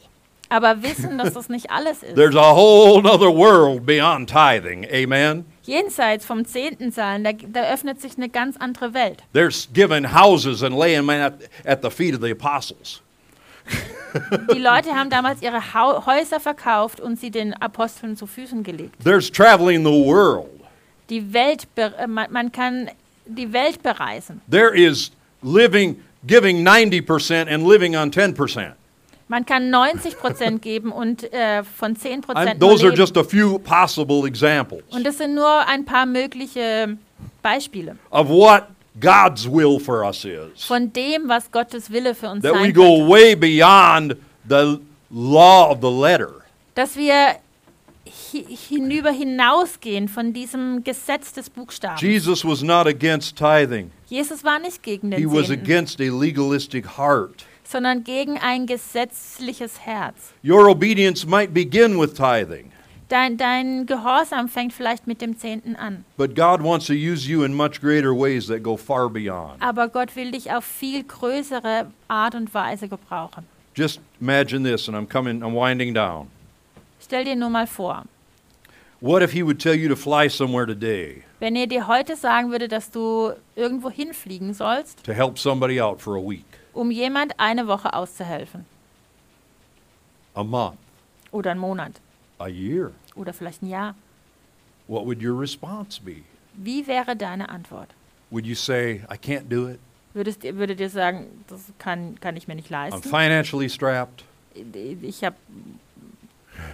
[0.50, 2.16] aber wissen, dass das nicht alles ist.
[2.16, 4.86] There's a whole other world beyond tithing.
[4.92, 5.46] Amen.
[5.70, 9.24] Jenseits vom Zehnten zahlen, da, da öffnet sich eine ganz andere Welt.
[9.34, 13.02] There's giving houses and laying them at, at the feet of the apostles.
[14.52, 18.96] Die Leute haben damals ihre Hau Häuser verkauft und sie den Aposteln zu Füßen gelegt.
[19.04, 20.50] There's traveling the world.
[21.12, 22.90] Die Welt, äh, man, man kann
[23.28, 24.42] die Welt bereisen.
[24.50, 25.12] There is
[25.44, 28.74] living, giving 90% and living on 10%.
[29.30, 33.60] Man kann 90% geben und äh, von 10% I'm, nur those are just a few
[33.60, 36.98] possible examples Und das sind nur ein paar mögliche
[37.44, 38.64] Beispiele of what
[39.00, 40.64] God's will for us is.
[40.66, 43.08] von dem, was Gottes Wille für uns That we sein go könnte.
[43.12, 44.16] way beyond
[44.50, 44.80] the
[45.12, 46.42] law of the letter.
[46.76, 47.36] Dass wir
[48.34, 52.02] hi hinüber hinausgehen von diesem Gesetz des Buchstabens.
[52.02, 53.92] Jesus was not against tithing.
[54.08, 57.46] Jesus war nicht gegen He den was Zehnten, against a legalistic heart.
[57.70, 60.34] Sondern gegen ein gesetzliches Herz.
[60.44, 62.72] Your obedience might begin with tithing,
[63.10, 66.04] Dein, dein Gehorsam fängt vielleicht mit dem Zehnten an.
[66.18, 69.62] but God wants to use you in much greater ways that go far beyond.
[69.62, 73.46] Aber Gott will dich auf viel größere Art und Weise gebrauchen.
[73.76, 76.28] Just imagine this, and I'm coming, I'm winding down.
[77.02, 78.04] Stell dir nur mal vor,
[79.02, 82.52] What if He would tell you to fly somewhere today wenn er dir heute sagen
[82.52, 86.46] würde, dass du irgendwo hinfliegen sollst, to help somebody out for a week,
[86.80, 88.66] um jemand eine Woche auszuhelfen.
[90.36, 90.78] a month,
[91.32, 91.92] Oder einen Monat.
[92.40, 92.92] a year?
[93.16, 93.96] Oder vielleicht ein Jahr.
[94.88, 96.24] What would your response be?
[96.54, 97.90] Wie wäre deine Antwort?
[98.32, 99.80] Would you say, I can't do it?
[100.14, 103.04] Würdest, würdet ihr sagen, das kann, kann ich mir nicht I'm leisten?
[103.04, 104.24] financially strapped.
[104.54, 105.36] Ich habe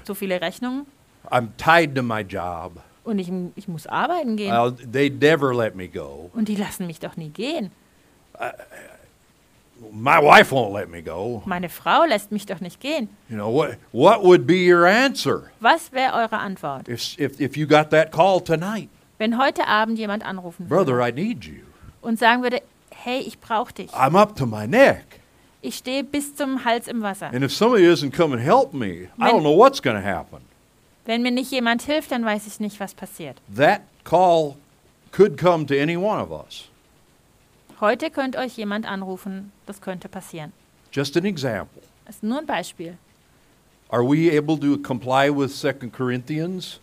[0.03, 0.85] so viele Rechnungen
[1.31, 2.73] I'm tied to my job.
[3.03, 4.53] und ich, ich muss arbeiten gehen.
[4.53, 6.29] I'll, they'd never let me go.
[6.33, 7.71] Und die lassen mich doch nie gehen.
[9.91, 11.41] My wife won't let me go.
[11.45, 13.09] Meine Frau lässt mich doch nicht gehen.
[13.29, 17.57] You know, what, what would be your answer Was wäre eure Antwort, if, if, if
[17.57, 18.89] you got that call tonight?
[19.17, 21.63] wenn heute Abend jemand anrufen würde Brother, I need you.
[22.01, 22.61] und sagen würde,
[22.93, 23.91] hey, ich brauche dich.
[23.93, 25.19] I'm up to my neck.
[25.61, 27.27] Ich stehe bis zum Hals im Wasser.
[27.33, 30.03] And if somebody doesn't come and help me, I Wenn- don't know what's going to
[30.07, 30.39] happen.
[31.05, 33.37] Wenn mir nicht jemand hilft, dann weiß ich nicht, was passiert.
[33.55, 34.55] That call
[35.11, 36.65] could come to any one of us.
[37.81, 40.53] Heute könnte euch jemand anrufen, das könnte passieren.
[40.91, 41.81] Just an example.
[42.05, 42.97] Das ist nur ein Beispiel.
[43.89, 46.79] Are we able to comply with 2 Corinthians?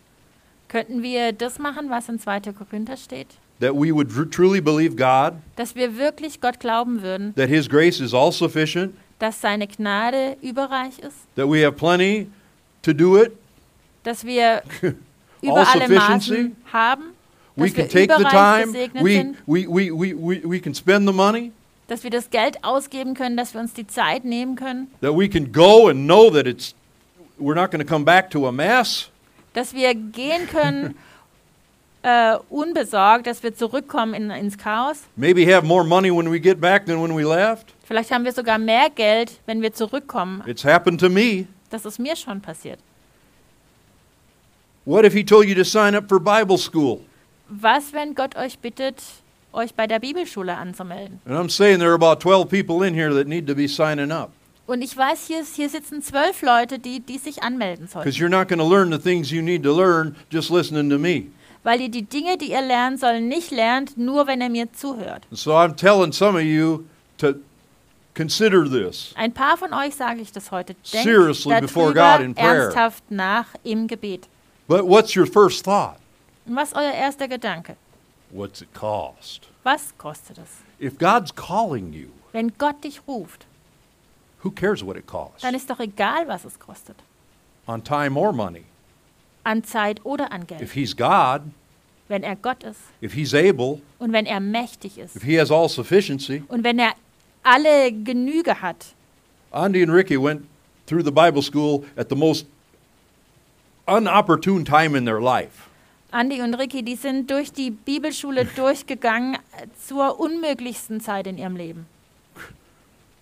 [0.68, 2.40] Könnten wir das machen, was in 2.
[2.52, 3.28] Korinther steht?
[3.60, 7.68] That we would tr- truly believe God, Dass wir wirklich Gott glauben würden, that His
[7.68, 12.28] grace is all sufficient, dass seine Gnade überreich ist, that we have plenty
[12.82, 13.32] to do it,
[14.02, 14.62] dass wir
[15.42, 15.88] über alle.
[15.88, 17.11] Maßen haben,
[17.56, 18.72] we can take the time,
[19.02, 21.52] we, we, we, we, we can spend the money,
[21.88, 25.28] dass wir das Geld ausgeben können, dass wir uns die Zeit nehmen können, that we
[25.28, 26.74] can go and know that it's,
[27.38, 29.10] we're not going to come back to a mess.
[29.52, 30.94] dass wir gehen können
[32.02, 35.02] äh, unbesorgt, dass wir zurückkommen in, ins Chaos.
[35.16, 37.74] Maybe have more money when we get back than when we left.
[37.84, 40.42] Vielleicht haben wir sogar mehr Geld, wenn wir zurückkommen.
[40.46, 41.46] It's happened to me.
[41.70, 42.78] Das ist mir schon passiert.
[44.84, 47.00] What if He told you to sign up for Bible school?
[47.60, 48.96] Was, wenn Gott euch bittet,
[49.52, 51.20] euch bei der Bibelschule anzumelden?
[51.26, 54.10] And I'm saying there are about 12 people in here that need to be signing
[54.10, 54.30] up
[54.66, 58.14] Und ich weiß, hier, hier sitzen zwölf Leute, die, die sich anmelden because sollen.
[58.14, 61.26] you're not going to learn the things you need to learn just listening to me.
[61.64, 65.26] Weil ihr die Dinge, die ihr lernen sollt, nicht lernt, nur wenn ihr mir zuhört.
[65.30, 66.84] And so I'm telling some of you
[67.18, 67.34] to
[68.14, 69.12] consider this.
[69.16, 70.74] Ein paar von euch sage ich das heute.
[70.92, 72.64] Denkt Seriously before God in prayer.
[72.64, 74.26] ernsthaft nach im Gebet.
[74.68, 75.96] But what's your first thought?
[76.46, 77.76] Und was ist euer erster Gedanke?
[78.30, 79.48] What's it cost?
[79.62, 80.48] Was kostet es?
[80.80, 83.46] If God's calling you, Wenn Gott dich ruft,
[84.42, 85.42] who cares what it costs?
[85.42, 86.96] dann ist doch egal, was es kostet.
[87.66, 88.64] On time or money.
[89.44, 90.62] An Zeit oder an Geld.
[90.62, 91.42] If He's God,
[92.08, 95.50] Wenn er Gott ist if He's able, und wenn er mächtig ist if He has
[95.50, 96.42] all sufficiency.
[96.48, 96.92] und wenn er
[97.44, 98.94] alle Genüge hat.
[99.52, 100.46] Andy and Ricky went
[100.86, 102.46] through the Bible school at the most
[103.86, 105.68] unopportune time in their life.
[106.12, 109.38] Andi und Ricky, die sind durch die Bibelschule durchgegangen
[109.86, 111.86] zur unmöglichsten Zeit in ihrem Leben.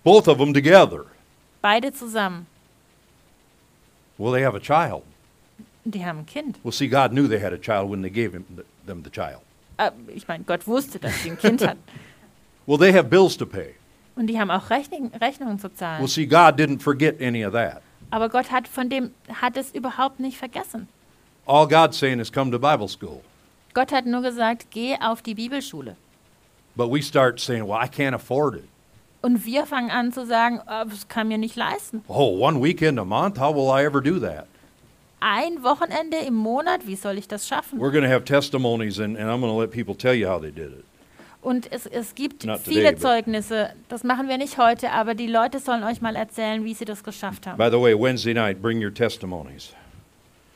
[0.02, 1.04] Both of them together.
[1.62, 2.46] Beide zusammen.
[4.18, 5.02] Well, they have a child.
[5.84, 6.58] Die haben ein Kind.
[6.62, 8.44] Well, see, God knew they had a child when they gave him,
[8.86, 9.40] them the child.
[9.78, 11.76] Äh, ich meine, Gott wusste, dass sie ein Kind hat.
[12.66, 13.74] Well, they have bills to pay.
[14.14, 16.06] Und die haben auch Rechnung, Rechnungen zu Well, zahlen.
[16.06, 17.82] see, God didn't forget any of that.
[18.10, 20.86] Aber Gott hat von dem hat es überhaupt nicht vergessen.
[21.50, 23.22] All God's saying is come to Bible school.
[23.74, 25.96] Gott hat nur gesagt, geh auf die Bibelschule.
[26.76, 28.68] But we start saying, well, I can't afford it.
[29.20, 32.04] Und wir fangen an zu sagen, äh, das kann mir nicht leisten.
[32.06, 33.36] Oh, one weekend a month?
[33.40, 34.46] How will I ever do that?
[35.18, 37.80] Ein Wochenende im Monat, wie soll ich das schaffen?
[37.80, 40.40] We're going to have testimonies, and, and I'm going to let people tell you how
[40.40, 40.84] they did it.
[41.42, 43.70] Und es, es gibt Not viele today, Zeugnisse.
[43.88, 47.02] Das machen wir nicht heute, aber die Leute sollen euch mal erzählen, wie sie das
[47.02, 47.58] geschafft haben.
[47.58, 49.74] By the way, Wednesday night, bring your testimonies.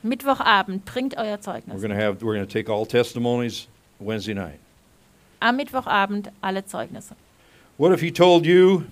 [0.09, 1.81] Mittwochabend bringt euer We're Zeugnis.
[1.81, 3.67] going to have we're going to take all testimonies
[3.99, 4.59] Wednesday night.
[5.39, 7.15] Am Mittwochabend alle Zeugnisse.
[7.77, 8.83] What if he told you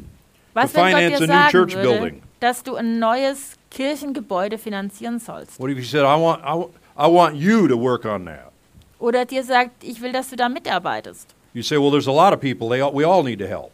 [0.53, 2.21] Was, To wenn Gott finance dir a new sagen church würde, building.
[2.39, 5.59] dass du ein neues Kirchengebäude finanzieren sollst.
[5.59, 8.51] What if he said, I want, I, wa- I want you to work on that?
[8.99, 11.33] Oder dir sagt, ich will, dass du da mitarbeitest.
[11.53, 12.69] You say, well, there's a lot of people.
[12.69, 13.71] They all, we all need to help.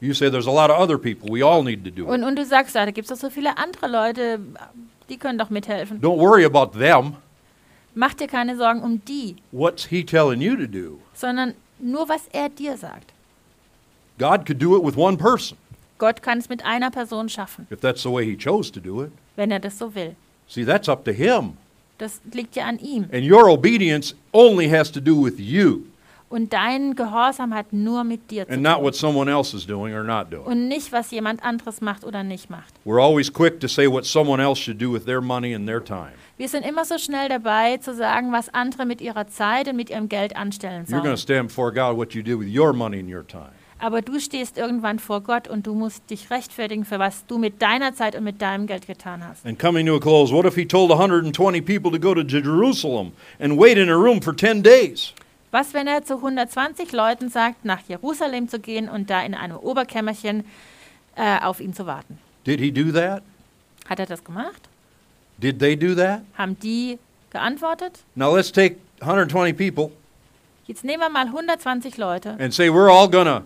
[0.00, 1.28] You say there's a lot of other people.
[1.30, 2.08] We all need to do it.
[2.10, 4.40] Und, und du sagst, ja, da gibt es doch so viele andere Leute,
[5.08, 6.00] die können doch mithelfen.
[6.00, 7.16] Don't worry about them.
[7.94, 10.98] Mach dir keine Sorgen um die, What's he telling you to do?
[11.14, 13.12] sondern nur, was er dir sagt.
[14.18, 15.56] God could do it with one person
[15.98, 19.02] Gott kann es mit einer Person schaffen, if that's the way he chose to do
[19.02, 19.12] it.
[19.36, 20.16] wenn er das so will.
[20.48, 21.56] See, that's up to him.
[21.98, 23.04] Das liegt ja an ihm.
[23.12, 25.84] And your obedience only has to do with you
[26.32, 28.84] Und dein Gehorsam hat nur mit dir zu and not tun.
[28.84, 30.44] what someone else is doing or not doing.
[30.46, 32.72] Und nicht, was jemand anderes macht oder nicht macht.
[32.86, 35.84] We're always quick to say what someone else should do with their money and their
[35.84, 36.12] time.
[36.38, 39.90] Wir sind immer so schnell dabei, zu sagen, was andere mit ihrer Zeit und mit
[39.90, 41.16] ihrem Geld anstellen You're going to sollen.
[41.18, 43.50] stand before God what you do with your money and your time.
[43.78, 47.60] Aber du stehst irgendwann vor Gott und du musst dich rechtfertigen für was du mit
[47.60, 49.44] deiner Zeit und mit deinem Geld getan hast.
[49.44, 53.12] And coming to a close, what if he told 120 people to go to Jerusalem
[53.38, 55.12] and wait in a room for 10 days?
[55.52, 59.58] Was, wenn er zu 120 Leuten sagt, nach Jerusalem zu gehen und da in einem
[59.58, 60.46] Oberkämmerchen
[61.14, 62.18] äh, auf ihn zu warten?
[62.46, 63.22] Did he do that?
[63.86, 64.70] Hat er das gemacht?
[65.36, 66.22] Did they do that?
[66.38, 66.98] Haben die
[67.30, 68.00] geantwortet?
[68.14, 69.90] Now let's take 120 people
[70.66, 73.42] Jetzt nehmen wir mal 120 Leute and say we're all to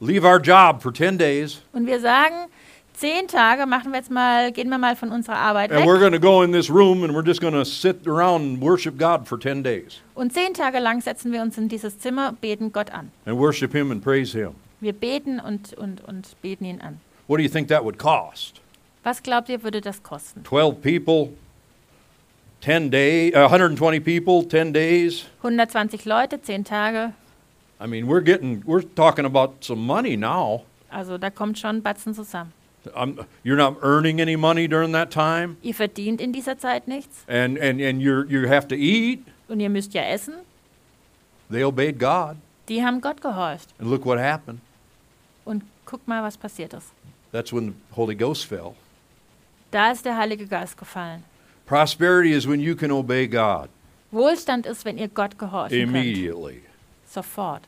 [0.00, 2.48] leave our job for 10 days und wir sagen,
[2.94, 6.00] zehn Tage machen wir jetzt mal, gehen wir mal von unserer Arbeit and we're weg
[6.00, 8.96] going to go in this room and we're just going to sit around and worship
[8.98, 12.72] God for 10 days und zehn Tage lang setzen wir uns in dieses Zimmer, beten
[12.72, 13.10] Gott an.
[13.26, 14.54] and worship him and praise him.
[14.80, 17.00] Wir beten und, und, und beten ihn an.
[17.26, 18.60] What do you think that would cost?
[19.02, 20.44] Was glaubt ihr, würde das kosten?
[20.44, 21.30] 12 people,
[22.60, 25.24] 10 days, uh, 120 people, 10 days.
[25.42, 27.12] 120 Leute, zehn Tage.
[27.80, 30.64] I mean, we're getting, we're talking about some money now.
[30.90, 32.52] Also da kommt schon ein Batzen zusammen.
[32.94, 37.24] Um, you're not earning any money during that time, Ihr verdient in dieser Zeit nichts
[37.28, 39.24] and, and, and you're, you have to eat.
[39.48, 40.34] und ihr müsst ja essen.
[41.50, 42.36] They obeyed God,
[42.68, 43.68] Die haben Gott gehorcht.
[43.78, 44.60] and look what happened.
[45.44, 46.92] Und guck mal, was passiert ist.
[47.32, 48.74] That's when the Holy Ghost fell.
[49.70, 51.24] Da ist der Heilige Geist gefallen.
[51.66, 53.68] Prosperity is when you can obey God
[54.10, 55.88] Wohlstand ist, wenn ihr Gott gehorchen könnt.
[55.96, 56.60] immediately.
[57.06, 57.62] Sofort.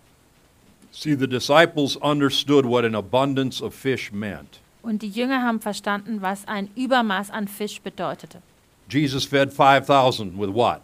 [0.92, 4.60] See, the disciples understood what an abundance of fish meant.
[4.86, 8.40] Und die Jünger haben verstanden, was ein Übermaß an Fisch bedeutete.
[8.88, 10.80] Jesus fed 5,000 with what?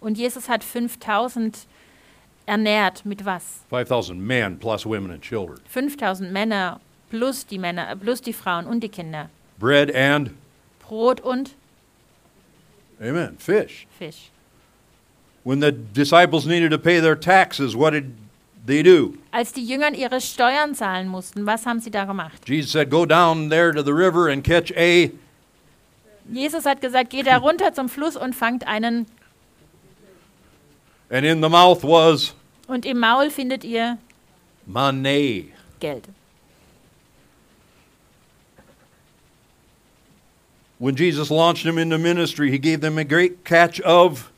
[0.00, 1.66] Und Jesus hat 5000
[2.46, 3.60] ernährt mit was?
[3.68, 5.58] 5,000 men plus women and children.
[5.68, 6.80] 5000 Männer
[7.10, 9.28] plus die Männer, äh, plus die Frauen und die Kinder.
[9.58, 10.30] Bread and,
[10.80, 11.54] Brot und
[12.98, 13.86] amen, fish.
[13.98, 14.30] Fisch.
[15.44, 18.06] When the disciples needed to pay their taxes, what did
[18.66, 19.14] they do?
[19.30, 22.48] Als die Jünger ihre Steuern zahlen mussten, was haben sie da gemacht?
[22.48, 25.10] Jesus said, Go down there to the river and catch a.
[26.30, 29.06] Jesus hat gesagt, geht da runter zum Fluss und fangt einen
[31.10, 32.34] And in the mouth was
[32.66, 33.98] und im Maul findet ihr
[34.66, 35.52] money.
[35.80, 36.08] Geld.
[40.78, 44.32] When Jesus launched them into ministry, he gave them a great catch of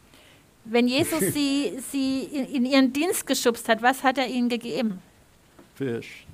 [0.68, 5.00] Wenn Jesus sie, sie in, in ihren Dienst geschubst hat, was hat er ihnen gegeben?
[5.74, 6.26] fish.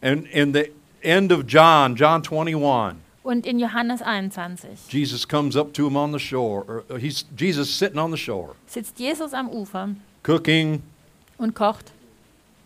[0.00, 0.70] And in the
[1.02, 6.12] end of John, John 21, Und in Johannes 21 Jesus comes up to him on
[6.12, 6.64] the shore.
[6.68, 10.82] Or uh, he's Jesus sitting on the shore, sitzt Jesus am Ufer cooking
[11.36, 11.90] und kocht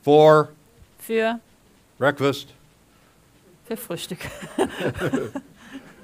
[0.03, 0.51] for
[0.99, 1.41] für,
[1.99, 2.49] breakfast.
[3.65, 4.21] für Frühstück.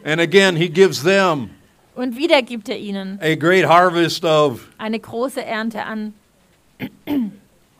[0.04, 1.50] And again, he gives them
[1.98, 6.14] Und wieder gibt er ihnen a great harvest of eine große Ernte an,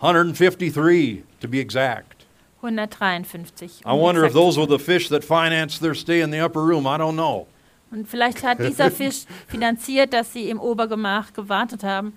[0.01, 2.27] 153 to be exact.
[2.61, 3.83] 153.
[3.85, 6.61] I um wonder if those were the fish that financed their stay in the upper
[6.61, 6.85] room.
[6.85, 7.47] I don't know.
[7.93, 12.13] Und vielleicht hat dieser Fisch finanziert, dass sie im Obergemach gewartet haben.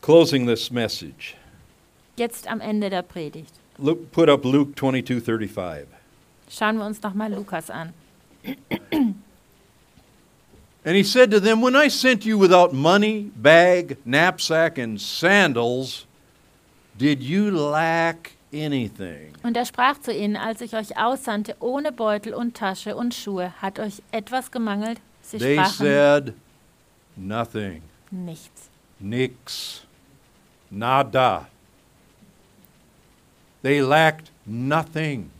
[0.00, 1.36] Closing this message,
[2.16, 3.52] Jetzt am Ende der Predigt.
[3.76, 5.84] look, put up Luke 22:35.
[6.48, 7.92] Schauen wir uns nochmal Lukas an.
[10.86, 16.06] And he said to them, When I sent you without money, bag, knapsack, and sandals,
[16.98, 19.32] did you lack anything?
[19.42, 23.52] Und er sprach zu ihnen, als ich euch aussandte, ohne Beutel und Tasche und Schuhe,
[23.62, 25.00] hat euch etwas gemangelt?
[25.22, 26.34] Sie They sprachen said,
[27.16, 27.82] Nothing.
[28.10, 28.68] nichts.
[29.00, 29.86] Nix.
[30.70, 31.46] Nada.
[33.62, 35.30] They lacked nothing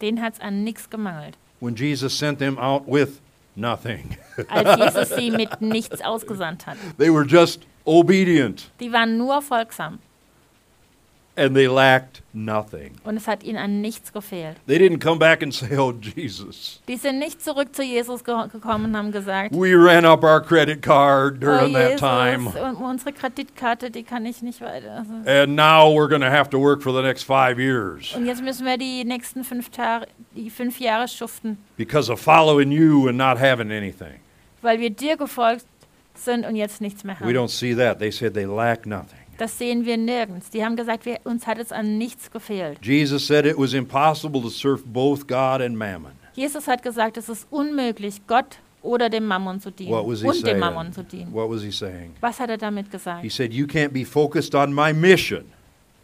[0.00, 1.34] Den hat's an nichts gemangelt.
[1.58, 3.20] when Jesus sent them out with
[3.56, 4.16] nothing.
[4.48, 6.76] Als Jesus sie mit nichts ausgesandt hat.
[6.98, 8.70] they were just obedient.
[8.80, 9.98] Die waren nur folgsam.
[11.36, 12.92] And they lacked nothing.
[13.04, 14.56] und es hat ihnen an nichts gefehlt.
[14.66, 18.34] They didn't come back and say, Oh, Jesus, Die sind nicht zurück zu Jesus ge
[18.52, 22.48] gekommen und haben gesagt, we ran up our credit card oh during that Jesus, time,
[22.48, 24.98] und unsere Kreditkarte, die kann ich nicht weiter.
[24.98, 28.26] Also, and now we're going to have to work for the next five years und
[28.26, 33.08] jetzt müssen wir die nächsten fünf, Tage, die fünf Jahre schuften, because of following you
[33.08, 34.20] and not having anything.
[34.62, 35.66] weil wir dir gefolgt
[36.14, 37.98] sind und jetzt nichts mehr We don't see that.
[37.98, 39.25] They said they lack nothing.
[39.38, 40.50] Das sehen wir nirgends.
[40.50, 42.78] Die haben gesagt, wir, uns hat es an nichts gefehlt.
[42.82, 46.12] Jesus said it was impossible to serve both God and mammon.
[46.34, 49.90] Jesus hat gesagt, es ist unmöglich, Gott oder dem Mammon zu dienen.
[49.90, 50.58] What was he und dem saying?
[50.60, 51.32] Mammon zu dienen.
[51.32, 52.14] What was he saying?
[52.20, 53.22] Was hat er damit gesagt?
[53.22, 55.44] He said, You can't be focused on my mission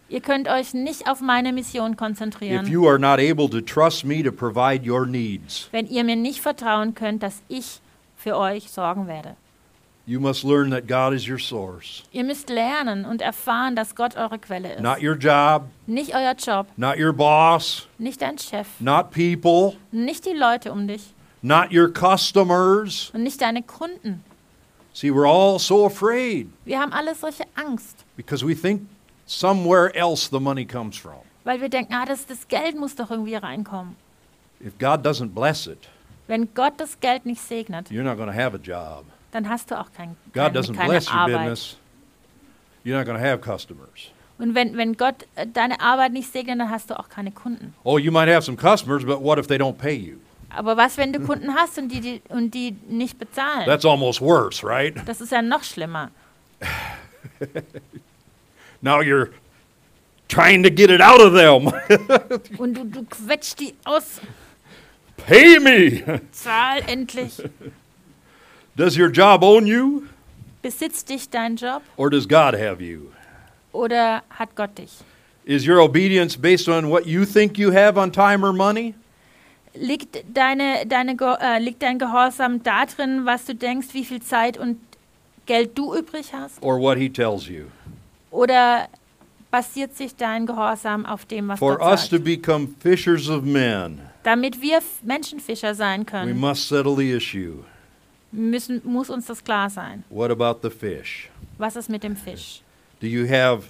[0.08, 4.04] Ihr könnt euch nicht auf meine Mission if konzentrieren, you are not able to trust
[4.04, 5.68] me to provide your needs.
[5.70, 7.80] wenn ihr mir nicht vertrauen könnt, dass ich
[8.16, 9.36] für euch sorgen werde.
[10.04, 14.16] You must learn that God is your source, Ihr müsst lernen und erfahren, dass Gott
[14.16, 14.80] eure Quelle ist.
[14.82, 20.26] not your job, Nicht euer Job, not your boss, nicht dein Chef, not people, nicht
[20.26, 23.10] die Leute um dich not your customers.
[23.14, 24.24] und nicht deine Kunden.
[24.92, 28.82] See, we're all so afraid Wir haben alle solche Angst, because we think
[29.26, 31.20] somewhere else the money comes from.
[31.44, 33.94] weil wir denken, ah, das, das Geld muss doch irgendwie reinkommen.
[34.60, 35.78] If God doesn't bless it,
[36.26, 39.04] Wenn Gott das Geld nicht segnet, you're not going to have a job.
[39.32, 41.36] Dann hast du auch kein, God keine, doesn't keine bless your Arbeit.
[41.38, 41.76] business,
[42.84, 44.10] you're not going to have customers.
[44.38, 47.74] Und wenn, wenn Gott äh, deine Arbeit nicht segnet, dann hast du auch keine Kunden.
[47.84, 50.16] Oh, you might have some customers, but what if they don't pay you?
[50.50, 53.66] Aber was, wenn du Kunden hast und die, die, und die nicht bezahlen?
[53.66, 54.94] That's almost worse, right?
[55.06, 56.10] Das ist ja noch schlimmer.
[58.82, 59.30] Now you're
[60.28, 61.72] trying to get it out of them.
[62.58, 64.20] Und du, du quetscht die aus.
[65.16, 66.20] Pay me.
[66.32, 67.40] Zahl endlich.
[68.76, 70.04] Does your job own you,
[70.62, 73.10] Besitzt dich dein Job or does God have you?
[73.72, 74.90] oder hat Gott dich?
[75.44, 78.94] Is your obedience based on what you think you have on time or money?
[79.74, 84.78] Liegt, deine, deine, äh, liegt dein Gehorsam darin, was du denkst, wie viel Zeit und
[85.46, 86.62] Geld du übrig hast?
[86.62, 87.64] Or what He tells you?
[88.30, 88.88] Oder
[89.50, 92.24] basiert sich dein Gehorsam auf dem, was For Gott us to sagt?
[92.24, 97.64] become fishers of men, Damit wir Menschenfischer sein we können, must settle the issue.
[98.32, 100.04] Müssen, muss uns das klar sein.
[100.10, 101.28] What about the fish?
[101.58, 102.62] Was ist mit dem Fisch?
[103.00, 103.68] Do you have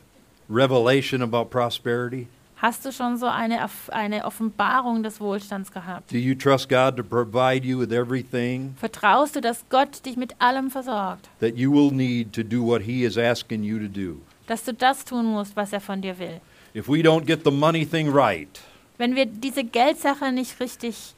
[0.48, 2.28] revelation about prosperity?
[2.56, 3.58] Hast du schon so eine,
[3.88, 6.12] eine Offenbarung des Wohlstands gehabt?
[6.12, 10.40] Do you trust God to provide you with everything Vertraust du, dass Gott dich mit
[10.40, 11.28] allem versorgt?
[11.40, 14.20] that you will need to do what He is asking you to do?
[14.46, 16.40] Dass du das tun musst, was er von dir will?
[16.74, 18.60] If we don't get the money thing right,
[18.98, 21.14] Wenn wir diese Geldsache nicht richtig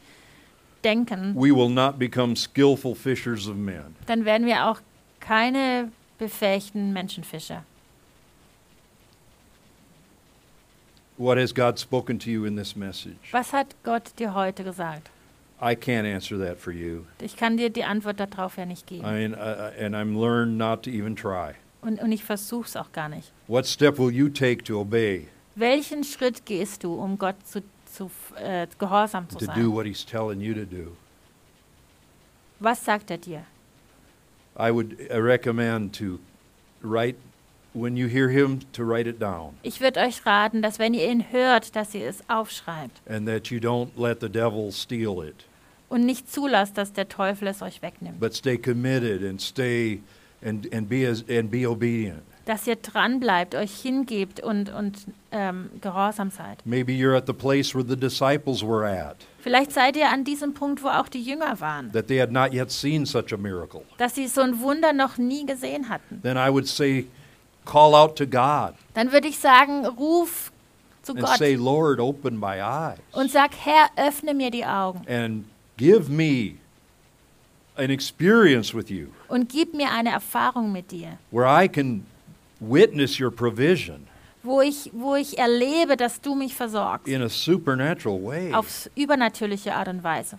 [0.84, 3.96] denken, we will not become skillful fishers of men.
[4.06, 4.80] dann werden wir auch
[5.20, 7.64] keine befähigten Menschenfischer.
[11.16, 13.16] What has God spoken to you in this message?
[13.32, 15.10] Was hat Gott dir heute gesagt?
[15.60, 17.04] I can't answer that for you.
[17.20, 19.02] Ich kann dir die Antwort darauf ja nicht I geben.
[19.12, 21.52] mean, uh, and I'm learned not to even try.
[21.82, 23.30] Und, und ich versuche es auch gar nicht.
[23.46, 27.62] What step will you take to obey, Welchen Schritt gehst du, um Gott zu,
[27.94, 29.72] zu äh, gehorsam zu to do sein?
[29.72, 30.96] what He's telling you to do?
[32.60, 33.44] Was sagt er dir?
[34.56, 36.18] I would uh, recommend to
[36.82, 37.16] write,
[37.72, 41.10] when you hear Him, to write it down, Ich würde euch raten, dass wenn ihr
[41.10, 45.44] ihn hört, dass ihr es aufschreibt and that you don't let the devil steal it,
[45.88, 48.20] und nicht zulasst, dass der Teufel es euch wegnimmt.
[48.20, 50.00] but stay committed and stay
[50.44, 52.22] and, and be as, and be obedient.
[52.46, 54.98] Dass ihr dran bleibt, euch hingebt und, und
[55.32, 56.64] ähm, gehorsam seid.
[56.66, 60.54] Maybe you're at the place where the disciples were at, Vielleicht seid ihr an diesem
[60.54, 63.82] Punkt, wo auch die Jünger waren, that they had not yet seen such a miracle.
[63.98, 66.20] dass sie so ein Wunder noch nie gesehen hatten.
[66.22, 67.06] Then I would say,
[67.64, 70.50] call out to God Dann würde ich sagen, ruf
[71.02, 75.00] zu and Gott say, Lord, open my eyes und sag, Herr, öffne mir die Augen
[75.08, 75.44] and
[75.76, 76.56] give me
[77.76, 82.06] an experience with you und gib mir eine Erfahrung mit dir, where I can
[82.60, 84.06] witness your provision
[84.42, 87.08] wo ich, wo ich erlebe, dass du mich versorgst.
[87.08, 88.52] in a supernatural way.
[88.52, 90.38] Auf übernatürliche Art und Weise.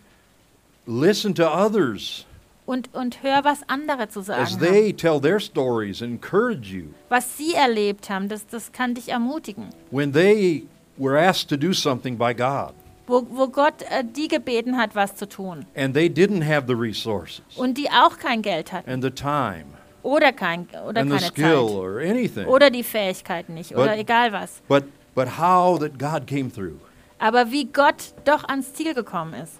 [0.85, 2.25] Listen to others
[2.67, 4.59] Und, und hör, was andere zu sagen as haben.
[4.61, 6.85] they tell their stories encourage you.
[7.09, 9.69] Was sie erlebt haben, das, das kann dich ermutigen.
[9.91, 12.73] When they were asked to do something by God
[13.07, 15.65] Wo, wo Gott äh, die gebeten hat, was zu tun.
[15.75, 18.87] and they didn't have the resources Und die auch kein Geld hatten.
[18.89, 19.65] and the time
[20.05, 21.75] Oder, kein, oder and the keine skill Zeit.
[21.75, 23.71] or anything, Oder die Fähigkeiten nicht.
[23.71, 24.61] But- Oder egal was.
[24.67, 24.83] but,
[25.15, 26.79] but how that God came through.
[27.17, 29.53] Aber wie Gott doch ans Ziel gekommen ist.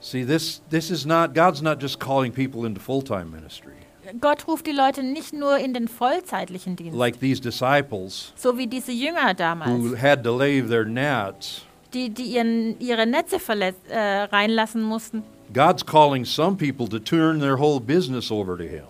[0.00, 3.72] See, this, this is not, God's not just calling people into full time ministry.
[4.20, 8.66] Gott ruft die Leute nicht nur in den vollzeitlichen Dienst, like these disciples so wie
[8.66, 11.62] diese Jünger who damals, had to leave their nets.
[11.94, 15.22] die, die ihren, ihre Netze verletz, äh, reinlassen mussten.
[15.54, 18.84] God's calling some people to turn their whole business over to Him.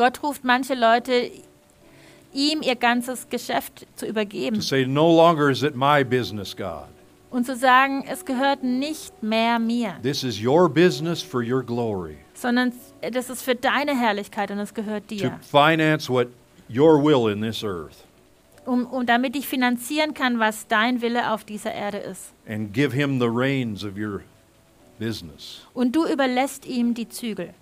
[0.00, 1.30] Gott ruft manche Leute,
[2.32, 6.86] ihm ihr ganzes Geschäft zu To übergeben say, no longer is it my business, God.
[7.30, 12.16] und zu sagen, es gehört nicht mehr mir, This is your business for your glory.
[12.32, 12.72] sondern
[13.12, 15.38] das ist für deine Herrlichkeit und es gehört To dir.
[15.42, 16.28] finance what
[16.74, 18.06] your will in this earth
[18.64, 22.32] Um, um damit ich finanzieren kann, was dein Wille auf dieser Erde ist.
[22.48, 24.22] and give Him the reins of your
[24.98, 25.66] business.
[25.74, 27.52] Und du überlässt ihm die Zügel.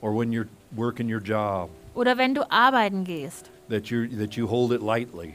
[0.00, 0.46] Or when you're
[0.76, 5.34] working your job, Oder wenn du arbeiten gehst that you, that you hold it lightly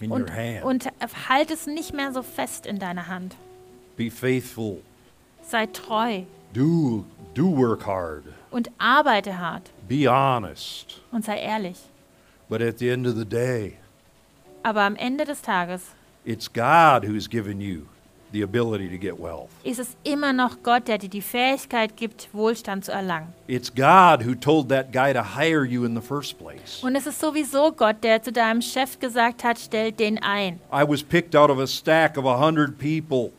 [0.00, 0.64] in und, your hand.
[0.64, 0.88] und
[1.28, 3.36] halt es nicht mehr so fest in deiner Hand.
[3.96, 4.82] Be faithful.
[5.42, 6.22] Sei treu
[6.54, 7.04] Do,
[7.34, 8.24] do work hard.
[8.50, 11.00] und arbeite hart Be honest.
[11.10, 11.78] und sei ehrlich.
[12.48, 13.78] But at the end of the day,
[14.62, 15.94] Aber am Ende des Tages
[16.24, 17.86] it's God who's given you
[18.32, 19.48] the ability to get wealth.
[19.64, 23.32] ist es immer noch Gott, der dir die Fähigkeit gibt, Wohlstand zu erlangen.
[23.46, 26.82] It's God who told that guy to hire you in the first place.
[26.82, 30.60] Und es ist sowieso Gott, der zu deinem Chef gesagt hat, stell den ein.
[30.72, 33.32] I was picked out of a stack of a hundred people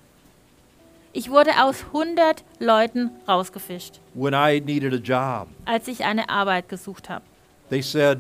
[1.15, 5.47] Ich wurde aus 100 Leuten rausgefischt, when I needed a job.
[5.65, 7.23] als ich eine Arbeit gesucht habe.
[7.69, 8.19] They said,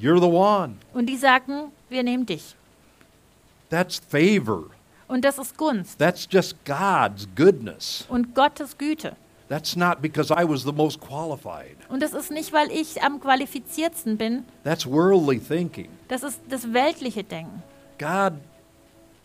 [0.00, 0.76] You're the one.
[0.94, 2.56] Und die sagten, wir nehmen dich.
[3.70, 4.64] That's favor.
[5.12, 8.06] Und das ist Gunst That's just God's goodness.
[8.08, 9.14] und Gottes Güte.
[9.48, 11.76] That's not because I was the most qualified.
[11.90, 15.88] Und das ist nicht, weil ich am qualifiziertsten bin, That's worldly thinking.
[16.08, 17.62] das ist das weltliche Denken.
[17.98, 18.34] God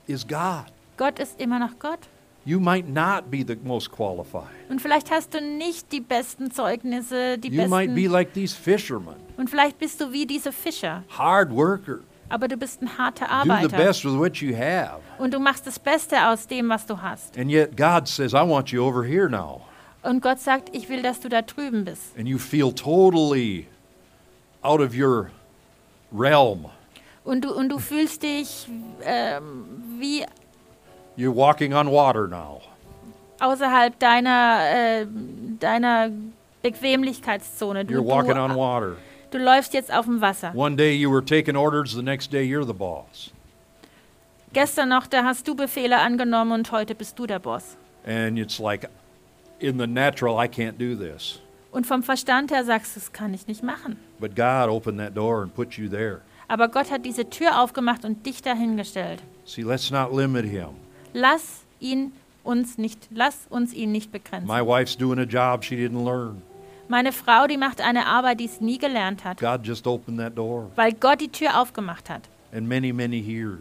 [0.07, 0.65] is God.
[0.97, 1.99] Gott ist immer noch Gott.
[2.43, 4.47] You might not be the most qualified.
[4.69, 8.11] Und vielleicht hast du nicht die besten Zeugnisse, die You might be besten.
[8.11, 11.03] like these fishermen, Und vielleicht bist du wie diese Fischer.
[11.17, 11.99] hard worker.
[12.29, 13.77] Aber du bist ein harter Do the Arbeiter.
[13.77, 14.99] best with what you have.
[15.17, 17.37] Und du machst das Beste aus dem, was du hast.
[17.37, 19.61] And yet God says, I want you over here now.
[20.03, 22.17] Und Gott sagt, ich will, dass du da drüben bist.
[22.17, 23.67] And you feel totally
[24.61, 25.29] out of your
[26.11, 26.65] realm.
[27.23, 28.67] Und du, und du fühlst dich
[29.03, 29.65] ähm,
[29.99, 30.23] wie
[31.17, 32.61] You're walking on water now.
[33.39, 35.05] außerhalb deiner, äh,
[35.59, 36.09] deiner
[36.61, 37.85] Bequemlichkeitszone.
[37.85, 38.95] Du, You're walking on du, water.
[39.31, 40.53] Du läufst jetzt auf dem Wasser.
[40.55, 43.31] One day you were taking orders, the next day you're the boss.
[44.53, 47.77] Gestern noch, da hast du Befehle angenommen und heute bist du der Boss.
[48.05, 48.89] And it's like,
[49.59, 51.41] in the natural, I can't do this.
[51.71, 53.97] Und vom Verstand her sagst du, das kann ich nicht machen.
[54.19, 56.21] But God opened that door and put you there.
[56.47, 59.21] Aber Gott hat diese Tür aufgemacht und dich dahingestellt.
[59.45, 60.69] See, let's not limit Him.
[61.13, 62.13] Lass ihn
[62.43, 64.47] uns nicht, lass uns ihn nicht begrenzen.
[64.47, 66.41] My wife's doing a job she didn't learn.
[66.89, 70.37] Meine Frau, die macht eine Arbeit, die sie nie gelernt hat, God just opened that
[70.37, 70.71] door.
[70.75, 72.23] weil Gott die Tür aufgemacht hat.
[72.53, 73.59] And many, many here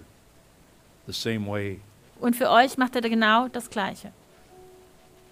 [1.07, 1.81] the same way.
[2.21, 4.13] Und für euch macht er genau das Gleiche.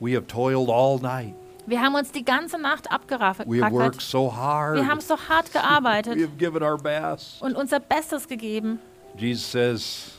[0.01, 1.35] We have toiled all night.
[1.67, 3.49] Wir haben uns die ganze Nacht abgerackert.
[3.49, 4.77] We have worked so hard.
[4.77, 7.41] Wir haben so hart We gearbeitet have given our best.
[7.41, 8.81] und unser Bestes gegeben.
[9.17, 10.19] Jesus says,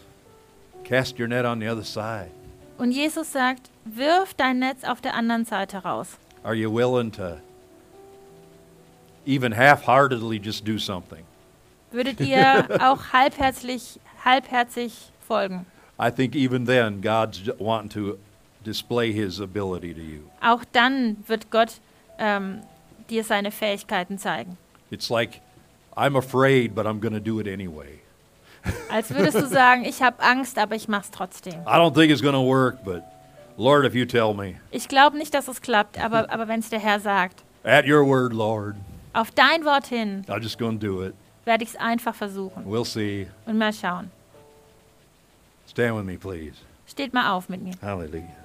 [0.84, 2.32] cast your net on the other side.
[2.78, 6.18] Und Jesus sagt, wirf dein Netz auf der anderen Seite raus.
[6.44, 7.38] Are you willing to
[9.26, 11.24] even half-heartedly just do something?
[11.92, 15.66] Würdet ihr auch halbherzig, halbherzig folgen?
[16.00, 18.18] I think even then God's wanting to
[18.64, 20.22] display his ability to you.
[20.42, 21.80] Auch dann wird Gott
[22.20, 22.62] ähm,
[23.10, 24.58] dir seine Fähigkeiten zeigen.
[24.92, 25.42] It's like
[25.96, 28.00] I'm afraid, but I'm going to do it anyway.
[28.90, 31.54] Als würdest du sagen, ich habe Angst, aber ich mach's trotzdem.
[31.68, 33.04] I don't think it's going to work, but
[33.58, 36.70] Lord, if you tell me, Ich glaube nicht, dass es klappt, aber, aber wenn es
[36.70, 38.76] der Herr sagt, at your word, Lord,
[39.16, 41.14] auf dein Wort hin I'm just going to do it.
[41.46, 43.28] werde ich es einfach versuchen We'll see.
[43.46, 44.12] und mal schauen.
[45.68, 46.56] Stand with me, please.
[46.88, 47.74] Steht mal auf mit mir.
[47.82, 48.45] Hallelujah.